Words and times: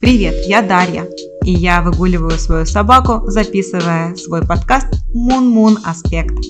Привет, 0.00 0.46
я 0.46 0.62
Дарья, 0.62 1.06
и 1.44 1.52
я 1.52 1.82
выгуливаю 1.82 2.38
свою 2.38 2.64
собаку, 2.64 3.30
записывая 3.30 4.16
свой 4.16 4.40
подкаст 4.40 4.86
Moon 5.14 5.76
Аспект. 5.84 6.42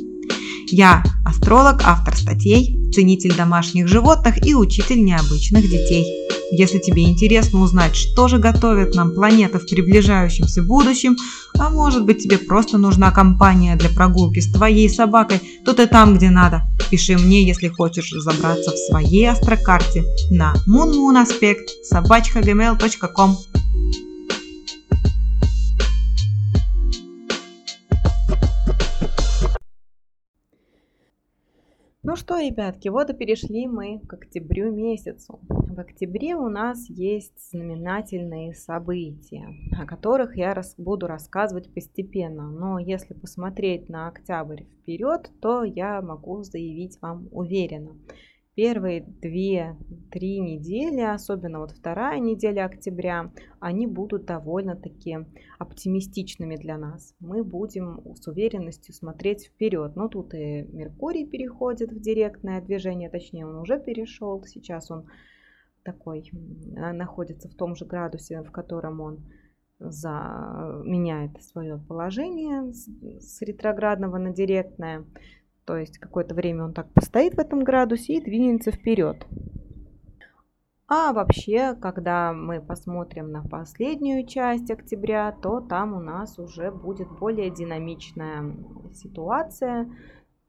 Я 0.68 1.02
астролог, 1.24 1.82
автор 1.84 2.16
статей, 2.16 2.78
ценитель 2.92 3.34
домашних 3.34 3.88
животных 3.88 4.46
и 4.46 4.54
учитель 4.54 5.02
необычных 5.02 5.62
детей. 5.64 6.06
Если 6.52 6.78
тебе 6.78 7.02
интересно 7.02 7.62
узнать, 7.62 7.96
что 7.96 8.28
же 8.28 8.38
готовит 8.38 8.94
нам 8.94 9.12
планета 9.14 9.58
в 9.58 9.66
приближающемся 9.66 10.62
будущем, 10.62 11.16
а 11.58 11.70
может 11.70 12.04
быть 12.04 12.22
тебе 12.22 12.38
просто 12.38 12.78
нужна 12.78 13.10
компания 13.10 13.74
для 13.74 13.88
прогулки 13.88 14.38
с 14.38 14.52
твоей 14.52 14.88
собакой, 14.88 15.40
то 15.64 15.72
ты 15.72 15.88
там, 15.88 16.16
где 16.16 16.30
надо. 16.30 16.62
Пиши 16.90 17.16
мне, 17.16 17.44
если 17.46 17.68
хочешь 17.68 18.12
разобраться 18.12 18.72
в 18.72 18.78
своей 18.78 19.30
астрокарте 19.30 20.04
на 20.30 20.54
moonmoonaspect. 20.66 21.68
Ну 32.10 32.16
что, 32.16 32.40
ребятки, 32.40 32.88
вот 32.88 33.08
и 33.08 33.14
перешли 33.14 33.68
мы 33.68 34.00
к 34.00 34.14
октябрю 34.14 34.72
месяцу. 34.72 35.38
В 35.48 35.78
октябре 35.78 36.34
у 36.34 36.48
нас 36.48 36.90
есть 36.90 37.52
знаменательные 37.52 38.52
события, 38.52 39.46
о 39.80 39.86
которых 39.86 40.36
я 40.36 40.52
рас 40.52 40.74
буду 40.76 41.06
рассказывать 41.06 41.72
постепенно. 41.72 42.50
Но 42.50 42.80
если 42.80 43.14
посмотреть 43.14 43.88
на 43.88 44.08
октябрь 44.08 44.64
вперед, 44.64 45.30
то 45.40 45.62
я 45.62 46.02
могу 46.02 46.42
заявить 46.42 47.00
вам 47.00 47.28
уверенно– 47.30 47.96
первые 48.54 49.02
две-три 49.02 50.40
недели, 50.40 51.00
особенно 51.00 51.60
вот 51.60 51.72
вторая 51.72 52.18
неделя 52.18 52.66
октября, 52.66 53.32
они 53.60 53.86
будут 53.86 54.26
довольно-таки 54.26 55.18
оптимистичными 55.58 56.56
для 56.56 56.76
нас. 56.76 57.14
Мы 57.20 57.44
будем 57.44 58.00
с 58.14 58.26
уверенностью 58.26 58.94
смотреть 58.94 59.46
вперед. 59.46 59.96
Но 59.96 60.08
тут 60.08 60.34
и 60.34 60.62
Меркурий 60.62 61.26
переходит 61.26 61.92
в 61.92 62.00
директное 62.00 62.60
движение, 62.60 63.08
точнее 63.10 63.46
он 63.46 63.56
уже 63.56 63.78
перешел, 63.80 64.42
сейчас 64.44 64.90
он 64.90 65.06
такой 65.82 66.30
находится 66.32 67.48
в 67.48 67.54
том 67.54 67.74
же 67.74 67.86
градусе, 67.86 68.42
в 68.42 68.50
котором 68.50 69.00
он 69.00 69.20
за, 69.78 70.82
меняет 70.84 71.42
свое 71.42 71.78
положение 71.78 72.72
с 72.72 73.40
ретроградного 73.40 74.18
на 74.18 74.32
директное. 74.32 75.06
То 75.64 75.76
есть 75.76 75.98
какое-то 75.98 76.34
время 76.34 76.64
он 76.64 76.72
так 76.72 76.92
постоит 76.92 77.34
в 77.34 77.38
этом 77.38 77.62
градусе 77.62 78.14
и 78.14 78.20
двинется 78.20 78.70
вперед. 78.70 79.26
А 80.92 81.12
вообще, 81.12 81.76
когда 81.76 82.32
мы 82.32 82.60
посмотрим 82.60 83.30
на 83.30 83.44
последнюю 83.44 84.26
часть 84.26 84.72
октября, 84.72 85.30
то 85.30 85.60
там 85.60 85.94
у 85.94 86.00
нас 86.00 86.36
уже 86.40 86.72
будет 86.72 87.08
более 87.20 87.48
динамичная 87.50 88.56
ситуация. 88.92 89.88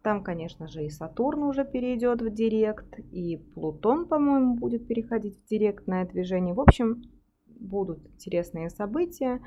Там, 0.02 0.24
конечно 0.24 0.68
же, 0.68 0.84
и 0.84 0.90
Сатурн 0.90 1.44
уже 1.44 1.64
перейдет 1.64 2.24
в 2.24 2.34
директ, 2.34 2.98
и 3.12 3.38
Плутон, 3.54 4.08
по-моему, 4.08 4.56
будет 4.56 4.88
переходить 4.88 5.38
в 5.38 5.48
директное 5.48 6.08
движение. 6.08 6.56
В 6.56 6.62
общем, 6.62 7.04
будут 7.46 8.00
интересные 8.16 8.72
события. 8.72 9.42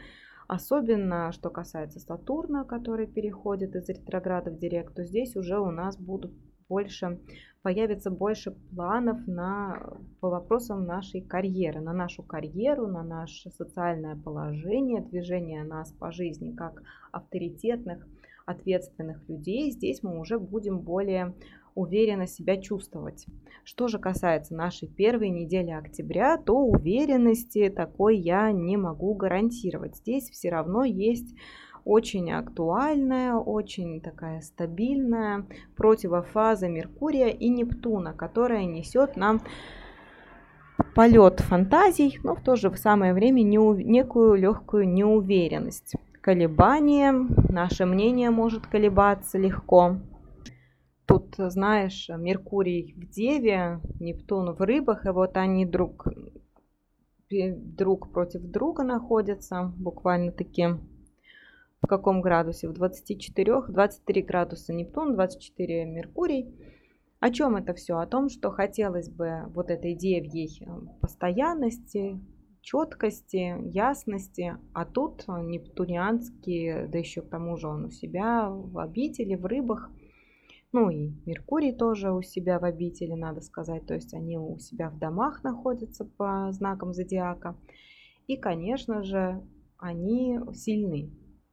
Особенно, 0.46 1.32
что 1.32 1.50
касается 1.50 2.00
Сатурна, 2.00 2.64
который 2.64 3.06
переходит 3.06 3.74
из 3.76 3.88
ретрограда 3.88 4.50
в 4.50 4.58
директ, 4.58 4.94
то 4.94 5.04
здесь 5.04 5.36
уже 5.36 5.58
у 5.58 5.70
нас 5.70 5.96
будут 5.96 6.32
больше, 6.68 7.20
появится 7.62 8.10
больше 8.10 8.52
планов 8.74 9.26
на, 9.26 9.98
по 10.20 10.28
вопросам 10.28 10.86
нашей 10.86 11.20
карьеры, 11.20 11.80
на 11.80 11.92
нашу 11.92 12.22
карьеру, 12.22 12.86
на 12.86 13.02
наше 13.02 13.50
социальное 13.50 14.16
положение, 14.16 15.02
движение 15.02 15.64
нас 15.64 15.92
по 15.92 16.10
жизни 16.12 16.54
как 16.54 16.82
авторитетных, 17.12 18.06
ответственных 18.46 19.26
людей. 19.28 19.70
Здесь 19.70 20.02
мы 20.02 20.18
уже 20.18 20.38
будем 20.38 20.80
более 20.80 21.34
уверенно 21.74 22.26
себя 22.26 22.56
чувствовать. 22.60 23.26
Что 23.64 23.88
же 23.88 23.98
касается 23.98 24.54
нашей 24.54 24.88
первой 24.88 25.30
недели 25.30 25.70
октября, 25.70 26.36
то 26.36 26.56
уверенности 26.58 27.68
такой 27.68 28.16
я 28.16 28.52
не 28.52 28.76
могу 28.76 29.14
гарантировать. 29.14 29.96
Здесь 29.96 30.30
все 30.30 30.50
равно 30.50 30.84
есть 30.84 31.34
очень 31.84 32.32
актуальная, 32.32 33.34
очень 33.34 34.00
такая 34.00 34.40
стабильная 34.40 35.46
противофаза 35.76 36.68
Меркурия 36.68 37.28
и 37.28 37.48
Нептуна, 37.48 38.12
которая 38.14 38.64
несет 38.64 39.16
нам 39.16 39.42
полет 40.94 41.40
фантазий, 41.40 42.18
но 42.22 42.34
в 42.34 42.42
то 42.42 42.56
же 42.56 42.74
самое 42.76 43.12
время 43.12 43.42
некую 43.42 44.34
легкую 44.34 44.88
неуверенность. 44.88 45.94
Колебания, 46.20 47.12
наше 47.50 47.84
мнение 47.84 48.30
может 48.30 48.66
колебаться 48.66 49.36
легко. 49.36 49.96
Тут, 51.06 51.34
знаешь, 51.36 52.08
Меркурий 52.08 52.94
в 52.96 53.10
Деве, 53.10 53.80
Нептун 54.00 54.54
в 54.54 54.60
Рыбах, 54.62 55.04
и 55.04 55.10
вот 55.10 55.36
они 55.36 55.66
друг, 55.66 56.06
друг 57.30 58.10
против 58.10 58.40
друга 58.42 58.84
находятся, 58.84 59.72
буквально-таки 59.76 60.78
в 61.82 61.86
каком 61.86 62.22
градусе? 62.22 62.68
В 62.68 62.72
24, 62.72 63.62
23 63.68 64.22
градуса 64.22 64.72
Нептун, 64.72 65.14
24 65.14 65.84
Меркурий. 65.84 66.54
О 67.20 67.30
чем 67.30 67.56
это 67.56 67.74
все? 67.74 67.98
О 67.98 68.06
том, 68.06 68.30
что 68.30 68.50
хотелось 68.50 69.10
бы 69.10 69.42
вот 69.54 69.70
этой 69.70 69.94
девьей 69.94 70.62
э, 70.62 70.66
постоянности, 71.02 72.18
четкости, 72.62 73.56
ясности, 73.68 74.56
а 74.72 74.86
тут 74.86 75.26
нептунианский, 75.28 76.86
да 76.86 76.98
еще 76.98 77.20
к 77.20 77.28
тому 77.28 77.58
же 77.58 77.68
он 77.68 77.84
у 77.86 77.90
себя 77.90 78.48
в 78.48 78.78
обители, 78.78 79.34
в 79.34 79.44
рыбах– 79.44 79.90
ну 80.74 80.90
и 80.90 81.12
Меркурий 81.24 81.72
тоже 81.72 82.12
у 82.12 82.20
себя 82.20 82.58
в 82.58 82.64
обители, 82.64 83.12
надо 83.12 83.40
сказать. 83.40 83.86
То 83.86 83.94
есть 83.94 84.12
они 84.12 84.36
у 84.36 84.58
себя 84.58 84.90
в 84.90 84.98
домах 84.98 85.44
находятся 85.44 86.04
по 86.04 86.50
знакам 86.50 86.92
зодиака. 86.92 87.56
И, 88.26 88.36
конечно 88.36 89.04
же, 89.04 89.40
они 89.78 90.40
сильны 90.52 91.12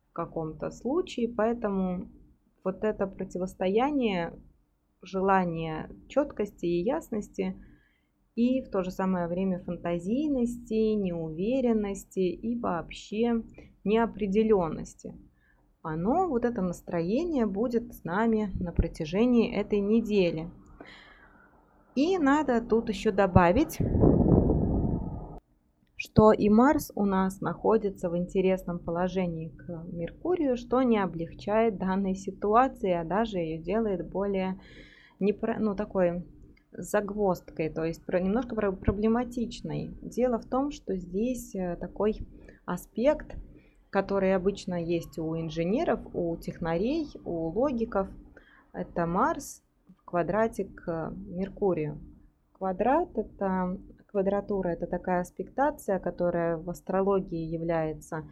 в 0.10 0.14
каком-то 0.14 0.72
случае. 0.72 1.30
Поэтому 1.30 2.10
вот 2.64 2.84
это 2.84 3.06
противостояние, 3.06 4.34
желание 5.04 5.92
четкости 6.08 6.66
и 6.66 6.84
ясности 6.84 7.64
и 8.34 8.64
в 8.64 8.72
то 8.72 8.82
же 8.82 8.90
самое 8.90 9.28
время 9.28 9.60
фантазийности, 9.60 10.96
неуверенности 10.96 12.22
и 12.22 12.60
вообще 12.60 13.44
неопределенности– 13.84 15.16
оно, 15.84 16.28
вот 16.28 16.46
это 16.46 16.62
настроение 16.62 17.46
будет 17.46 17.94
с 17.94 18.04
нами 18.04 18.52
на 18.60 18.72
протяжении 18.72 19.54
этой 19.54 19.80
недели. 19.80 20.50
И 21.96 22.18
надо 22.18 22.62
тут 22.62 22.90
еще 22.90 23.12
добавить, 23.12 23.80
что 25.98 26.32
и 26.32 26.50
Марс 26.50 26.92
у 26.96 27.06
нас 27.06 27.42
находится 27.42 28.10
в 28.10 28.18
интересном 28.18 28.80
положении 28.80 29.50
к 29.50 29.84
Меркурию, 29.92 30.56
что 30.56 30.82
не 30.84 30.98
облегчает 30.98 31.78
данной 31.78 32.16
ситуации, 32.16 32.92
а 32.92 33.04
даже 33.04 33.40
ее 33.40 33.58
делает 33.58 34.08
более 34.10 34.60
непро... 35.20 35.58
ну, 35.60 35.76
такой 35.76 36.26
загвоздкой, 36.72 37.70
то 37.70 37.84
есть 37.84 38.08
немножко 38.08 38.56
проблематичной. 38.56 39.92
Дело 40.02 40.40
в 40.40 40.46
том, 40.46 40.72
что 40.72 40.96
здесь 40.96 41.54
э, 41.54 41.76
такой 41.76 42.18
аспект– 42.66 43.36
которые 43.92 44.36
обычно 44.36 44.82
есть 44.82 45.20
у 45.20 45.38
инженеров, 45.38 46.00
у 46.14 46.36
технарей, 46.38 47.10
у 47.26 47.50
логиков. 47.50 48.08
Это 48.74 49.06
Марс 49.06 49.62
в 49.98 50.06
квадрате 50.06 50.64
к 50.66 51.14
Меркурию. 51.28 52.00
Квадрат– 52.54 53.10
это 53.18 53.78
квадратура, 54.08 54.70
это 54.70 54.88
такая 54.88 55.22
аспектация, 55.22 56.00
которая 56.00 56.58
в 56.58 56.70
астрологии 56.70 57.44
является 57.44 58.28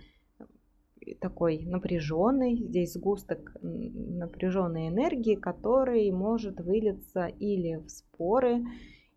такой 1.19 1.65
напряженной, 1.65 2.55
здесь 2.55 2.93
сгусток 2.93 3.55
напряженной 3.61 4.87
энергии, 4.87 5.35
который 5.35 6.09
может 6.11 6.59
вылиться 6.59 7.27
или 7.27 7.75
в 7.75 7.89
споры, 7.89 8.63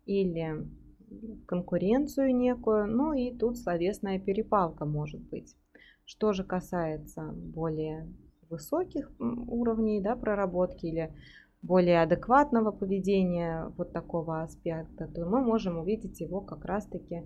или 0.05 0.65
в 1.09 1.45
конкуренцию 1.45 2.35
некую, 2.35 2.87
ну 2.87 3.13
и 3.13 3.31
тут 3.37 3.57
словесная 3.57 4.19
перепалка 4.19 4.85
может 4.85 5.21
быть. 5.21 5.55
Что 6.05 6.33
же 6.33 6.43
касается 6.43 7.31
более 7.33 8.07
высоких 8.49 9.11
уровней 9.19 10.01
да, 10.01 10.15
проработки 10.15 10.85
или 10.85 11.13
более 11.61 12.01
адекватного 12.01 12.71
поведения 12.71 13.71
вот 13.77 13.93
такого 13.93 14.41
аспекта, 14.41 15.07
то 15.07 15.25
мы 15.25 15.41
можем 15.41 15.79
увидеть 15.79 16.19
его 16.19 16.41
как 16.41 16.65
раз-таки 16.65 17.23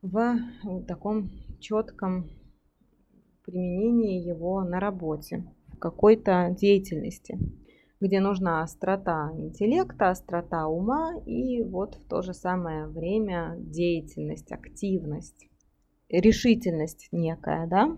в 0.00 0.38
таком 0.88 1.30
четком 1.60 2.30
применении 3.44 4.26
его 4.26 4.62
на 4.62 4.80
работе, 4.80 5.44
в 5.68 5.78
какой-то 5.78 6.54
деятельности, 6.58 7.38
где 8.00 8.20
нужна 8.20 8.62
острота 8.62 9.30
интеллекта, 9.36 10.10
острота 10.10 10.66
ума 10.66 11.14
и 11.26 11.62
вот 11.62 11.96
в 11.96 12.08
то 12.08 12.22
же 12.22 12.32
самое 12.32 12.86
время 12.86 13.56
деятельность, 13.58 14.50
активность. 14.52 15.48
Решительность 16.08 17.08
некая, 17.12 17.66
да, 17.66 17.96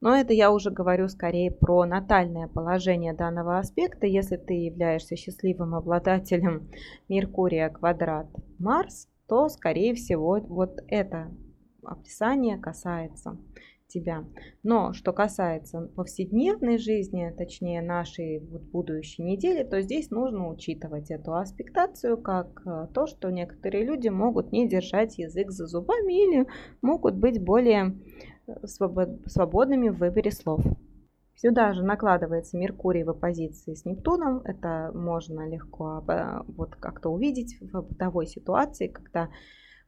но 0.00 0.14
это 0.14 0.32
я 0.32 0.52
уже 0.52 0.70
говорю 0.70 1.08
скорее 1.08 1.50
про 1.50 1.84
натальное 1.84 2.46
положение 2.46 3.14
данного 3.14 3.58
аспекта. 3.58 4.06
Если 4.06 4.36
ты 4.36 4.54
являешься 4.54 5.16
счастливым 5.16 5.74
обладателем 5.74 6.70
Меркурия 7.08 7.68
квадрат 7.68 8.28
Марс, 8.58 9.08
то, 9.26 9.48
скорее 9.48 9.94
всего, 9.94 10.40
вот 10.40 10.78
это 10.86 11.34
описание 11.82 12.58
касается 12.58 13.36
тебя. 13.88 14.24
Но 14.62 14.92
что 14.92 15.12
касается 15.12 15.90
повседневной 15.96 16.78
жизни, 16.78 17.34
точнее 17.36 17.82
нашей 17.82 18.40
вот 18.40 18.62
будущей 18.62 19.22
недели, 19.22 19.64
то 19.64 19.80
здесь 19.80 20.10
нужно 20.10 20.48
учитывать 20.48 21.10
эту 21.10 21.34
аспектацию 21.34 22.18
как 22.18 22.62
э, 22.66 22.88
то, 22.94 23.06
что 23.06 23.30
некоторые 23.30 23.84
люди 23.84 24.08
могут 24.08 24.52
не 24.52 24.68
держать 24.68 25.18
язык 25.18 25.50
за 25.50 25.66
зубами 25.66 26.12
или 26.12 26.46
могут 26.82 27.16
быть 27.16 27.42
более 27.42 27.96
свободными 28.64 29.88
в 29.88 29.98
выборе 29.98 30.30
слов. 30.30 30.60
Сюда 31.34 31.72
же 31.72 31.84
накладывается 31.84 32.58
Меркурий 32.58 33.04
в 33.04 33.10
оппозиции 33.10 33.74
с 33.74 33.84
Нептуном. 33.84 34.40
Это 34.44 34.90
можно 34.92 35.48
легко 35.48 36.02
вот 36.48 36.74
как-то 36.76 37.10
увидеть 37.10 37.58
в 37.60 37.80
бытовой 37.82 38.26
ситуации, 38.26 38.88
когда 38.88 39.28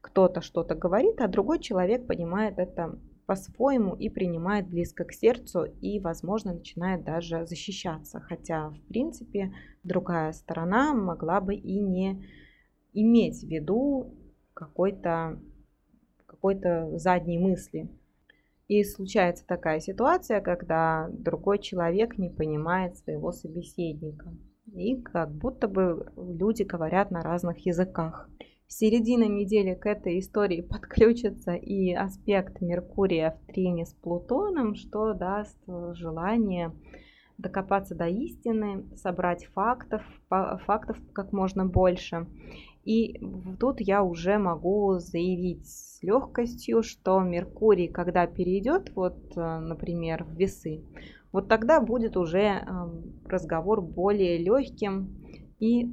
кто-то 0.00 0.42
что-то 0.42 0.76
говорит, 0.76 1.20
а 1.20 1.26
другой 1.28 1.58
человек 1.58 2.06
понимает 2.06 2.58
это 2.58 2.98
по-своему 3.30 3.94
и 3.94 4.08
принимает 4.08 4.66
близко 4.66 5.04
к 5.04 5.12
сердцу 5.12 5.62
и, 5.80 6.00
возможно, 6.00 6.52
начинает 6.52 7.04
даже 7.04 7.46
защищаться. 7.46 8.18
Хотя, 8.18 8.70
в 8.70 8.80
принципе, 8.88 9.52
другая 9.84 10.32
сторона 10.32 10.92
могла 10.94 11.40
бы 11.40 11.54
и 11.54 11.78
не 11.78 12.26
иметь 12.92 13.44
в 13.44 13.46
виду 13.46 14.16
какой-то 14.52 15.38
какой-то 16.26 16.98
задней 16.98 17.38
мысли. 17.38 17.88
И 18.66 18.82
случается 18.82 19.46
такая 19.46 19.78
ситуация, 19.78 20.40
когда 20.40 21.08
другой 21.12 21.60
человек 21.60 22.18
не 22.18 22.30
понимает 22.30 22.96
своего 22.96 23.30
собеседника. 23.30 24.34
И 24.74 25.00
как 25.00 25.30
будто 25.30 25.68
бы 25.68 26.12
люди 26.16 26.64
говорят 26.64 27.12
на 27.12 27.22
разных 27.22 27.64
языках. 27.64 28.28
Середина 28.72 29.24
недели 29.24 29.74
к 29.74 29.84
этой 29.84 30.20
истории 30.20 30.60
подключится 30.60 31.54
и 31.54 31.92
аспект 31.92 32.60
Меркурия 32.60 33.32
в 33.32 33.52
трине 33.52 33.84
с 33.84 33.92
Плутоном, 33.92 34.76
что 34.76 35.12
даст 35.12 35.58
желание 35.66 36.72
докопаться 37.36 37.96
до 37.96 38.06
истины, 38.06 38.84
собрать 38.94 39.46
фактов, 39.46 40.02
фактов 40.28 40.96
как 41.12 41.32
можно 41.32 41.66
больше. 41.66 42.28
И 42.84 43.20
тут 43.58 43.80
я 43.80 44.04
уже 44.04 44.38
могу 44.38 44.98
заявить 45.00 45.66
с 45.66 46.00
легкостью, 46.02 46.84
что 46.84 47.20
Меркурий, 47.20 47.88
когда 47.88 48.26
перейдет, 48.28 48.94
вот, 48.94 49.18
э, 49.36 49.58
например, 49.58 50.24
в 50.24 50.34
весы, 50.36 50.84
вот 51.32 51.48
тогда 51.48 51.80
будет 51.80 52.16
уже 52.16 52.38
эм, 52.38 53.20
разговор 53.26 53.82
более 53.82 54.38
легким 54.38 55.16
и, 55.58 55.90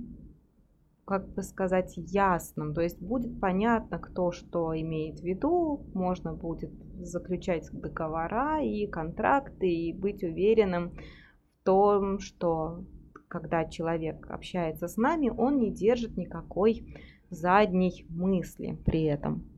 как 1.07 1.30
бы 1.33 1.42
сказать, 1.42 1.94
ясным. 1.95 2.74
То 2.74 2.81
есть 2.81 3.01
будет 3.01 3.39
понятно, 3.39 3.98
кто 3.98 4.33
что 4.33 4.77
имеет 4.77 5.21
в 5.21 5.24
виду, 5.24 5.86
можно 5.94 6.33
будет 6.33 6.71
заключать 7.00 7.69
договора 7.71 8.62
и 8.62 8.86
контракты 8.88 9.69
и 9.69 9.94
быть 9.94 10.21
уверенным 10.21 10.92
в 10.92 11.63
том, 11.63 12.19
что 12.19 12.83
когда 13.30 13.63
человек 13.65 14.30
общается 14.30 14.89
с 14.89 14.98
нами, 14.98 15.30
он 15.30 15.59
не 15.59 15.71
держит 15.71 16.18
никакой 16.18 16.86
задней 17.30 18.06
мысли 18.09 18.77
при 18.86 19.04
этом. 19.04 19.50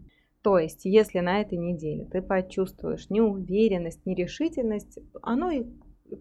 То 0.44 0.60
есть, 0.60 0.86
если 0.86 1.20
на 1.20 1.42
этой 1.42 1.58
неделе 1.58 2.06
ты 2.06 2.22
почувствуешь 2.22 3.10
неуверенность, 3.10 4.06
нерешительность, 4.06 5.00
оно 5.24 5.50
и 5.52 5.66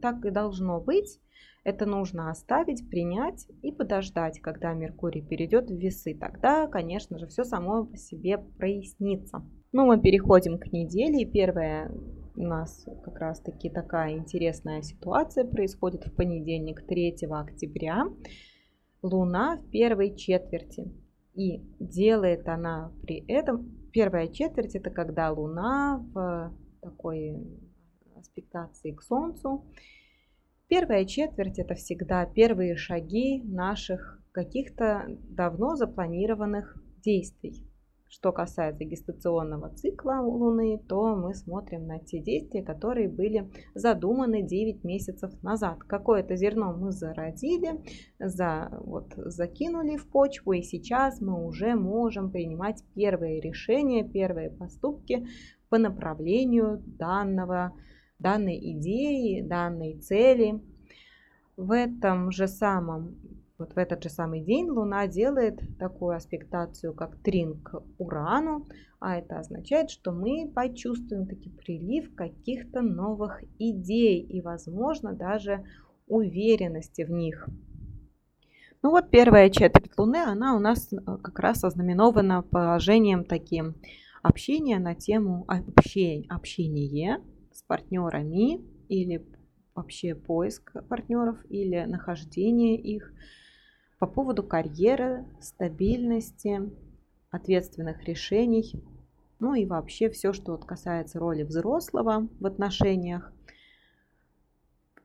так 0.01 0.25
и 0.25 0.31
должно 0.31 0.81
быть. 0.81 1.21
Это 1.65 1.87
нужно 1.87 2.31
оставить, 2.31 2.89
принять 2.89 3.47
и 3.63 3.73
подождать, 3.73 4.41
когда 4.41 4.73
Меркурий 4.73 5.23
перейдет 5.23 5.71
в 5.71 5.75
весы. 5.75 6.15
Тогда, 6.15 6.67
конечно 6.67 7.19
же, 7.19 7.27
все 7.27 7.45
само 7.45 7.85
по 7.85 7.97
себе 7.97 8.39
прояснится. 8.39 9.43
Ну, 9.73 9.87
мы 9.87 10.01
переходим 10.01 10.59
к 10.59 10.73
неделе. 10.73 11.27
Первое 11.27 11.93
у 12.37 12.43
нас 12.43 12.87
как 13.03 13.19
раз 13.19 13.41
таки 13.41 13.69
такая 13.69 14.17
интересная 14.17 14.81
ситуация 14.83 15.45
происходит 15.45 16.07
в 16.07 16.15
понедельник 16.15 16.87
3 16.87 17.17
октября. 17.31 18.05
Луна 19.03 19.57
в 19.57 19.71
первой 19.71 20.17
четверти. 20.17 20.91
И 21.35 21.63
делает 21.79 22.49
она 22.49 22.93
при 23.03 23.25
этом... 23.27 23.75
Первая 23.93 24.29
четверть 24.29 24.77
это 24.77 24.91
когда 24.91 25.31
Луна 25.33 26.05
в 26.13 26.53
такой 26.81 27.37
аспектации 28.17 28.93
к 28.93 29.03
Солнцу. 29.03 29.65
Первая 30.69 31.07
четверть 31.07 31.59
это 31.59 31.75
всегда 31.75 32.27
первые 32.27 32.77
шаги 32.77 33.43
наших 33.43 34.21
каких-то 34.33 35.07
давно 35.31 35.77
запланированных 35.77 36.77
действий. 37.03 37.67
Что 38.11 38.33
касается 38.33 38.85
гестационного 38.85 39.71
цикла 39.71 40.21
Луны, 40.21 40.79
то 40.87 41.17
мы 41.17 41.35
смотрим 41.35 41.87
на 41.87 42.01
те 42.01 42.21
действия, 42.21 42.63
которые 42.63 43.09
были 43.09 43.51
задуманы 43.75 44.43
9 44.43 44.85
месяцев 44.85 45.43
назад. 45.43 45.79
Какое-то 45.85 46.37
зерно 46.37 46.75
мы 46.75 46.93
зародили, 46.93 47.83
за, 48.19 48.69
вот, 48.85 49.15
закинули 49.17 49.97
в 49.97 50.07
почву, 50.11 50.53
и 50.53 50.61
сейчас 50.61 51.23
мы 51.23 51.47
уже 51.47 51.77
можем 51.77 52.31
принимать 52.31 52.85
первые 52.95 53.41
решения, 53.41 54.07
первые 54.07 54.51
поступки 54.51 55.27
по 55.71 55.79
направлению 55.79 56.83
данного, 56.85 57.73
данной 58.19 58.59
идеи, 58.73 59.41
данной 59.41 59.99
цели. 59.99 60.61
В 61.57 61.73
этом 61.73 62.31
же 62.31 62.47
самом 62.47 63.17
вот 63.59 63.75
в 63.75 63.79
этот 63.79 64.05
же 64.05 64.09
самый 64.09 64.41
день 64.41 64.69
Луна 64.69 65.09
делает 65.09 65.61
такую 65.81 66.15
аспектацию, 66.15 66.95
как 66.95 67.17
трин 67.17 67.61
к 67.61 67.83
Урану, 67.99 68.69
а 69.01 69.17
это 69.17 69.41
означает, 69.41 69.91
что 69.91 70.13
мы 70.13 70.49
почувствуем 70.55 71.27
таки 71.27 71.51
прилив 71.51 72.15
каких-то 72.15 72.83
новых 72.83 73.43
идей 73.59 74.21
и, 74.21 74.41
возможно, 74.41 75.13
даже 75.13 75.65
уверенности 76.07 77.03
в 77.03 77.11
них. 77.11 77.49
Ну 78.83 78.91
вот 78.91 79.11
первая 79.11 79.51
четверть 79.51 79.91
Луны, 79.99 80.19
она 80.19 80.55
у 80.55 80.61
нас 80.61 80.93
э, 80.93 80.97
как 80.97 81.41
раз 81.41 81.65
ознаменована 81.65 82.43
положением 82.43 83.25
таким 83.25 83.75
общения 84.23 84.79
на 84.79 84.95
тему 84.95 85.45
общения, 85.49 86.27
общение 86.29 87.21
с 87.59 87.63
партнерами 87.63 88.61
или 88.89 89.27
вообще 89.75 90.15
поиск 90.15 90.73
партнеров 90.89 91.39
или 91.49 91.85
нахождение 91.85 92.77
их– 92.77 93.13
по 93.99 94.07
поводу 94.07 94.43
карьеры, 94.43 95.27
стабильности, 95.41 96.71
ответственных 97.31 98.05
решений, 98.05 98.81
ну 99.41 99.55
и 99.55 99.67
вообще 99.67 100.09
все, 100.09 100.33
что 100.33 100.57
касается 100.57 101.19
роли 101.19 101.43
взрослого 101.43 102.29
в 102.39 102.47
отношениях. 102.47 103.33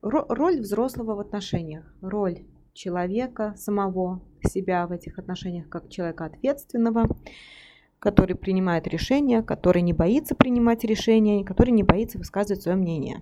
Роль 0.02 0.60
взрослого 0.60 1.16
в 1.16 1.20
отношениях, 1.20 1.86
роль 2.02 2.46
человека 2.74 3.54
самого 3.58 4.22
себя 4.46 4.86
в 4.86 4.92
этих 4.92 5.18
отношениях 5.18 5.70
как 5.70 5.90
человека 5.90 6.26
ответственного, 6.26 7.08
который 8.04 8.36
принимает 8.36 8.86
решения, 8.86 9.42
который 9.42 9.82
не 9.82 9.94
боится 9.94 10.36
принимать 10.36 10.84
решения 10.84 11.40
и 11.40 11.46
который 11.46 11.72
не 11.72 11.84
боится 11.84 12.18
высказывать 12.18 12.62
свое 12.62 12.78
мнение. 12.78 13.18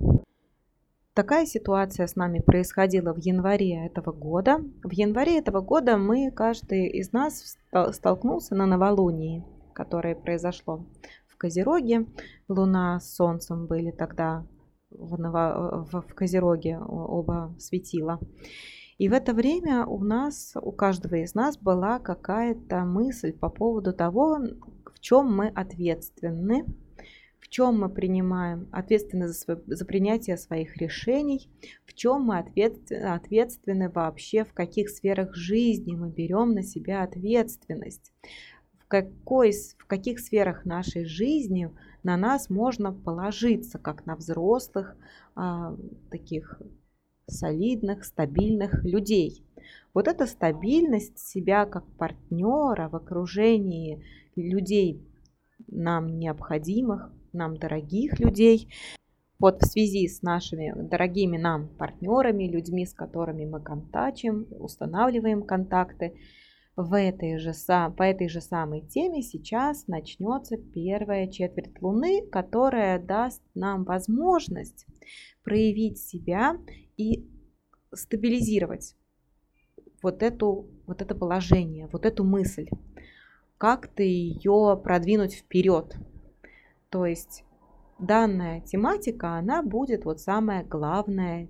Такая 1.13 1.45
ситуация 1.45 2.07
с 2.07 2.15
нами 2.15 2.39
происходила 2.39 3.13
в 3.13 3.19
январе 3.19 3.85
этого 3.85 4.11
года. 4.11 4.57
В 4.83 4.91
январе 4.91 5.37
этого 5.37 5.61
года 5.61 5.97
мы, 5.99 6.31
каждый 6.31 6.87
из 6.87 7.11
нас 7.11 7.59
столкнулся 7.91 8.55
на 8.55 8.65
новолунии, 8.65 9.45
которое 9.73 10.15
произошло 10.15 10.87
в 11.27 11.37
Козероге. 11.37 12.07
Луна 12.49 12.99
с 12.99 13.15
Солнцем 13.15 13.67
были 13.67 13.91
тогда 13.91 14.47
в, 14.89 15.19
Ново... 15.19 15.87
в 15.91 16.15
Козероге 16.15 16.79
оба 16.79 17.53
светила. 17.59 18.19
И 19.01 19.09
в 19.09 19.13
это 19.13 19.33
время 19.33 19.85
у 19.85 20.03
нас, 20.03 20.53
у 20.61 20.71
каждого 20.71 21.15
из 21.15 21.33
нас 21.33 21.57
была 21.57 21.97
какая-то 21.97 22.85
мысль 22.85 23.33
по 23.33 23.49
поводу 23.49 23.93
того, 23.93 24.37
в 24.93 24.99
чем 24.99 25.35
мы 25.35 25.47
ответственны, 25.47 26.65
чем 27.51 27.81
мы 27.81 27.89
принимаем 27.89 28.69
ответственность 28.71 29.33
за, 29.33 29.39
свое, 29.39 29.61
за 29.67 29.85
принятие 29.85 30.37
своих 30.37 30.77
решений, 30.77 31.49
в 31.85 31.93
чем 31.93 32.21
мы 32.21 32.39
ответственны, 32.39 33.13
ответственны 33.13 33.89
вообще, 33.89 34.45
в 34.45 34.53
каких 34.53 34.89
сферах 34.89 35.35
жизни 35.35 35.93
мы 35.93 36.09
берем 36.09 36.53
на 36.53 36.63
себя 36.63 37.03
ответственность, 37.03 38.13
в, 38.79 38.87
какой, 38.87 39.51
в 39.77 39.85
каких 39.85 40.19
сферах 40.21 40.63
нашей 40.63 41.03
жизни 41.03 41.69
на 42.03 42.15
нас 42.15 42.49
можно 42.49 42.93
положиться, 42.93 43.77
как 43.77 44.05
на 44.05 44.15
взрослых, 44.15 44.95
а, 45.35 45.75
таких 46.09 46.61
солидных, 47.27 48.05
стабильных 48.05 48.83
людей. 48.83 49.43
Вот 49.93 50.07
эта 50.07 50.25
стабильность 50.25 51.19
себя 51.19 51.65
как 51.65 51.85
партнера 51.97 52.89
в 52.89 52.95
окружении 52.95 54.03
людей 54.35 55.05
нам 55.67 56.19
необходимых, 56.19 57.11
нам 57.33 57.57
дорогих 57.57 58.19
людей. 58.19 58.73
Вот 59.39 59.61
в 59.61 59.65
связи 59.65 60.07
с 60.07 60.21
нашими 60.21 60.73
дорогими 60.75 61.37
нам 61.37 61.67
партнерами, 61.67 62.47
людьми, 62.47 62.85
с 62.85 62.93
которыми 62.93 63.45
мы 63.45 63.59
контачим, 63.59 64.47
устанавливаем 64.51 65.43
контакты, 65.43 66.13
в 66.77 66.97
этой 66.97 67.37
же, 67.37 67.53
по 67.67 68.03
этой 68.03 68.29
же 68.29 68.39
самой 68.39 68.81
теме 68.81 69.21
сейчас 69.21 69.87
начнется 69.87 70.57
первая 70.57 71.27
четверть 71.27 71.81
Луны, 71.81 72.25
которая 72.31 72.97
даст 72.97 73.41
нам 73.55 73.83
возможность 73.83 74.85
проявить 75.43 75.99
себя 75.99 76.57
и 76.97 77.27
стабилизировать 77.93 78.95
вот, 80.01 80.23
эту, 80.23 80.67
вот 80.87 81.01
это 81.01 81.15
положение, 81.15 81.87
вот 81.91 82.05
эту 82.05 82.23
мысль, 82.23 82.69
как-то 83.57 84.03
ее 84.03 84.79
продвинуть 84.83 85.35
вперед. 85.35 85.95
То 86.89 87.05
есть 87.05 87.43
данная 87.99 88.61
тематика, 88.61 89.35
она 89.35 89.61
будет 89.61 90.05
вот 90.05 90.19
самая 90.19 90.63
главная 90.63 91.47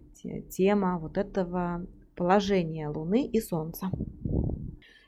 тема 0.49 0.99
вот 0.99 1.17
этого 1.17 1.85
положения 2.15 2.89
Луны 2.89 3.25
и 3.25 3.39
Солнца. 3.39 3.89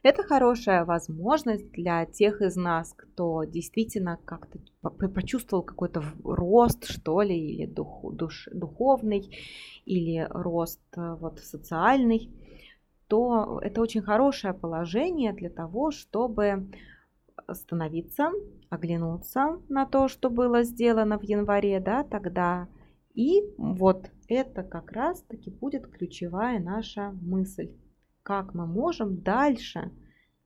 Это 0.04 0.22
хорошая 0.24 0.84
возможность 0.84 1.72
для 1.72 2.06
тех 2.06 2.42
из 2.42 2.58
нас, 2.58 2.94
кто 2.94 3.46
действительно 3.46 4.20
как-то 4.26 4.60
почувствовал 5.08 5.64
какой-то 5.64 6.04
рост, 6.26 6.84
что 6.84 7.22
ли, 7.22 7.40
или 7.40 7.66
дух, 7.66 8.04
душ, 8.14 8.50
духовный, 8.52 9.34
или 9.86 10.28
рост 10.30 10.82
э, 10.98 11.16
вот 11.22 11.40
социальный, 11.40 12.30
то 13.08 13.62
это 13.64 13.80
очень 13.80 14.02
хорошее 14.02 14.54
положение 14.54 15.32
для 15.32 15.50
того, 15.50 15.92
чтобы 15.92 16.68
остановиться, 17.48 18.30
оглянуться 18.70 19.62
на 19.70 19.86
то, 19.86 20.10
что 20.10 20.30
было 20.30 20.64
сделано 20.64 21.18
в 21.18 21.24
январе, 21.24 21.80
да, 21.80 22.04
тогда. 22.04 22.68
И 23.14 23.42
вот 23.58 24.12
это 24.28 24.64
как 24.64 24.92
раз-таки 24.92 25.50
будет 25.50 25.88
ключевая 25.88 26.60
наша 26.60 27.12
мысль 27.22 27.70
как 28.24 28.54
мы 28.54 28.66
можем 28.66 29.22
дальше 29.22 29.92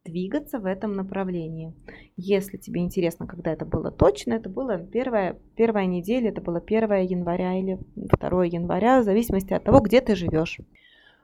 двигаться 0.03 0.59
в 0.59 0.65
этом 0.65 0.93
направлении. 0.93 1.73
Если 2.15 2.57
тебе 2.57 2.81
интересно, 2.81 3.27
когда 3.27 3.51
это 3.51 3.65
было 3.65 3.91
точно, 3.91 4.33
это 4.33 4.49
было 4.49 4.77
первая, 4.77 5.37
первая 5.55 5.85
неделя, 5.85 6.29
это 6.29 6.41
было 6.41 6.59
1 6.59 6.81
января 7.01 7.59
или 7.59 7.79
2 7.95 8.45
января, 8.45 9.01
в 9.01 9.03
зависимости 9.03 9.53
от 9.53 9.63
того, 9.63 9.79
где 9.81 10.01
ты 10.01 10.15
живешь. 10.15 10.59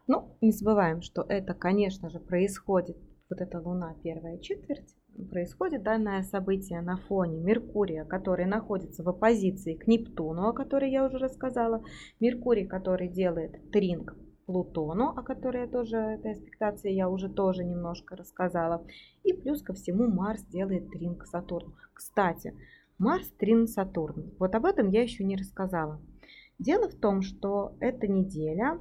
Ну, 0.07 0.35
не 0.41 0.51
забываем, 0.51 1.01
что 1.01 1.25
это, 1.27 1.53
конечно 1.53 2.09
же, 2.09 2.19
происходит, 2.19 2.97
вот 3.29 3.39
эта 3.39 3.61
Луна, 3.61 3.95
первая 4.03 4.37
четверть, 4.39 4.95
происходит 5.29 5.83
данное 5.83 6.23
событие 6.23 6.81
на 6.81 6.97
фоне 6.97 7.39
Меркурия, 7.39 8.03
который 8.03 8.45
находится 8.45 9.01
в 9.01 9.09
оппозиции 9.09 9.75
к 9.75 9.87
Нептуну, 9.87 10.49
о 10.49 10.53
которой 10.53 10.91
я 10.91 11.05
уже 11.05 11.19
рассказала. 11.19 11.83
Меркурий, 12.19 12.65
который 12.67 13.07
делает 13.07 13.71
тринг 13.71 14.13
Плутону, 14.53 15.09
о 15.09 15.23
которой 15.23 15.63
я 15.63 15.67
тоже, 15.67 15.97
этой 15.97 16.33
аспектации 16.33 16.91
я 16.91 17.09
уже 17.09 17.27
тоже 17.27 17.63
немножко 17.63 18.15
рассказала. 18.15 18.85
И 19.23 19.33
плюс 19.33 19.63
ко 19.63 19.73
всему 19.73 20.07
Марс 20.07 20.43
делает 20.43 20.91
трин 20.91 21.15
к 21.15 21.25
Сатурну. 21.25 21.73
Кстати, 21.93 22.55
Марс 22.99 23.27
трин 23.39 23.67
Сатурн. 23.67 24.31
Вот 24.37 24.53
об 24.53 24.65
этом 24.65 24.89
я 24.89 25.01
еще 25.01 25.23
не 25.23 25.35
рассказала. 25.35 25.99
Дело 26.59 26.87
в 26.87 26.93
том, 26.93 27.23
что 27.23 27.75
эта 27.79 28.07
неделя, 28.07 28.79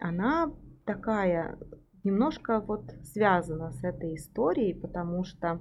она 0.00 0.50
такая 0.86 1.58
немножко 2.02 2.60
вот 2.60 2.94
связана 3.02 3.72
с 3.72 3.84
этой 3.84 4.14
историей, 4.14 4.72
потому 4.72 5.24
что 5.24 5.60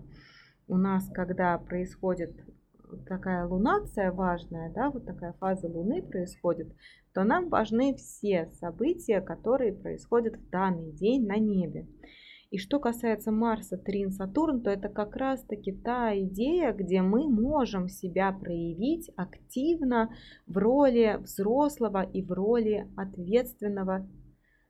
у 0.68 0.78
нас, 0.78 1.10
когда 1.14 1.58
происходит 1.58 2.32
такая 3.08 3.46
лунация 3.46 4.12
важная, 4.12 4.72
да, 4.74 4.90
вот 4.90 5.06
такая 5.06 5.34
фаза 5.34 5.68
Луны 5.68 6.02
происходит, 6.02 6.74
то 7.14 7.24
нам 7.24 7.50
важны 7.50 7.96
все 7.96 8.50
события, 8.60 9.22
которые 9.22 9.74
происходят 9.74 10.36
в 10.36 10.50
данный 10.50 10.92
день 10.92 11.26
на 11.26 11.38
небе. 11.38 11.88
И 12.54 12.60
что 12.60 12.80
касается 12.80 13.32
Марса, 13.32 13.78
Трин, 13.78 14.12
Сатурн, 14.12 14.62
то 14.62 14.70
это 14.70 14.88
как 14.88 15.16
раз-таки 15.16 15.72
та 15.72 16.16
идея, 16.20 16.72
где 16.72 17.02
мы 17.02 17.28
можем 17.28 17.90
себя 17.90 18.32
проявить 18.32 19.10
активно 19.16 20.14
в 20.46 20.58
роли 20.58 21.18
взрослого 21.20 22.04
и 22.04 22.22
в 22.22 22.32
роли 22.32 22.88
ответственного 22.96 24.08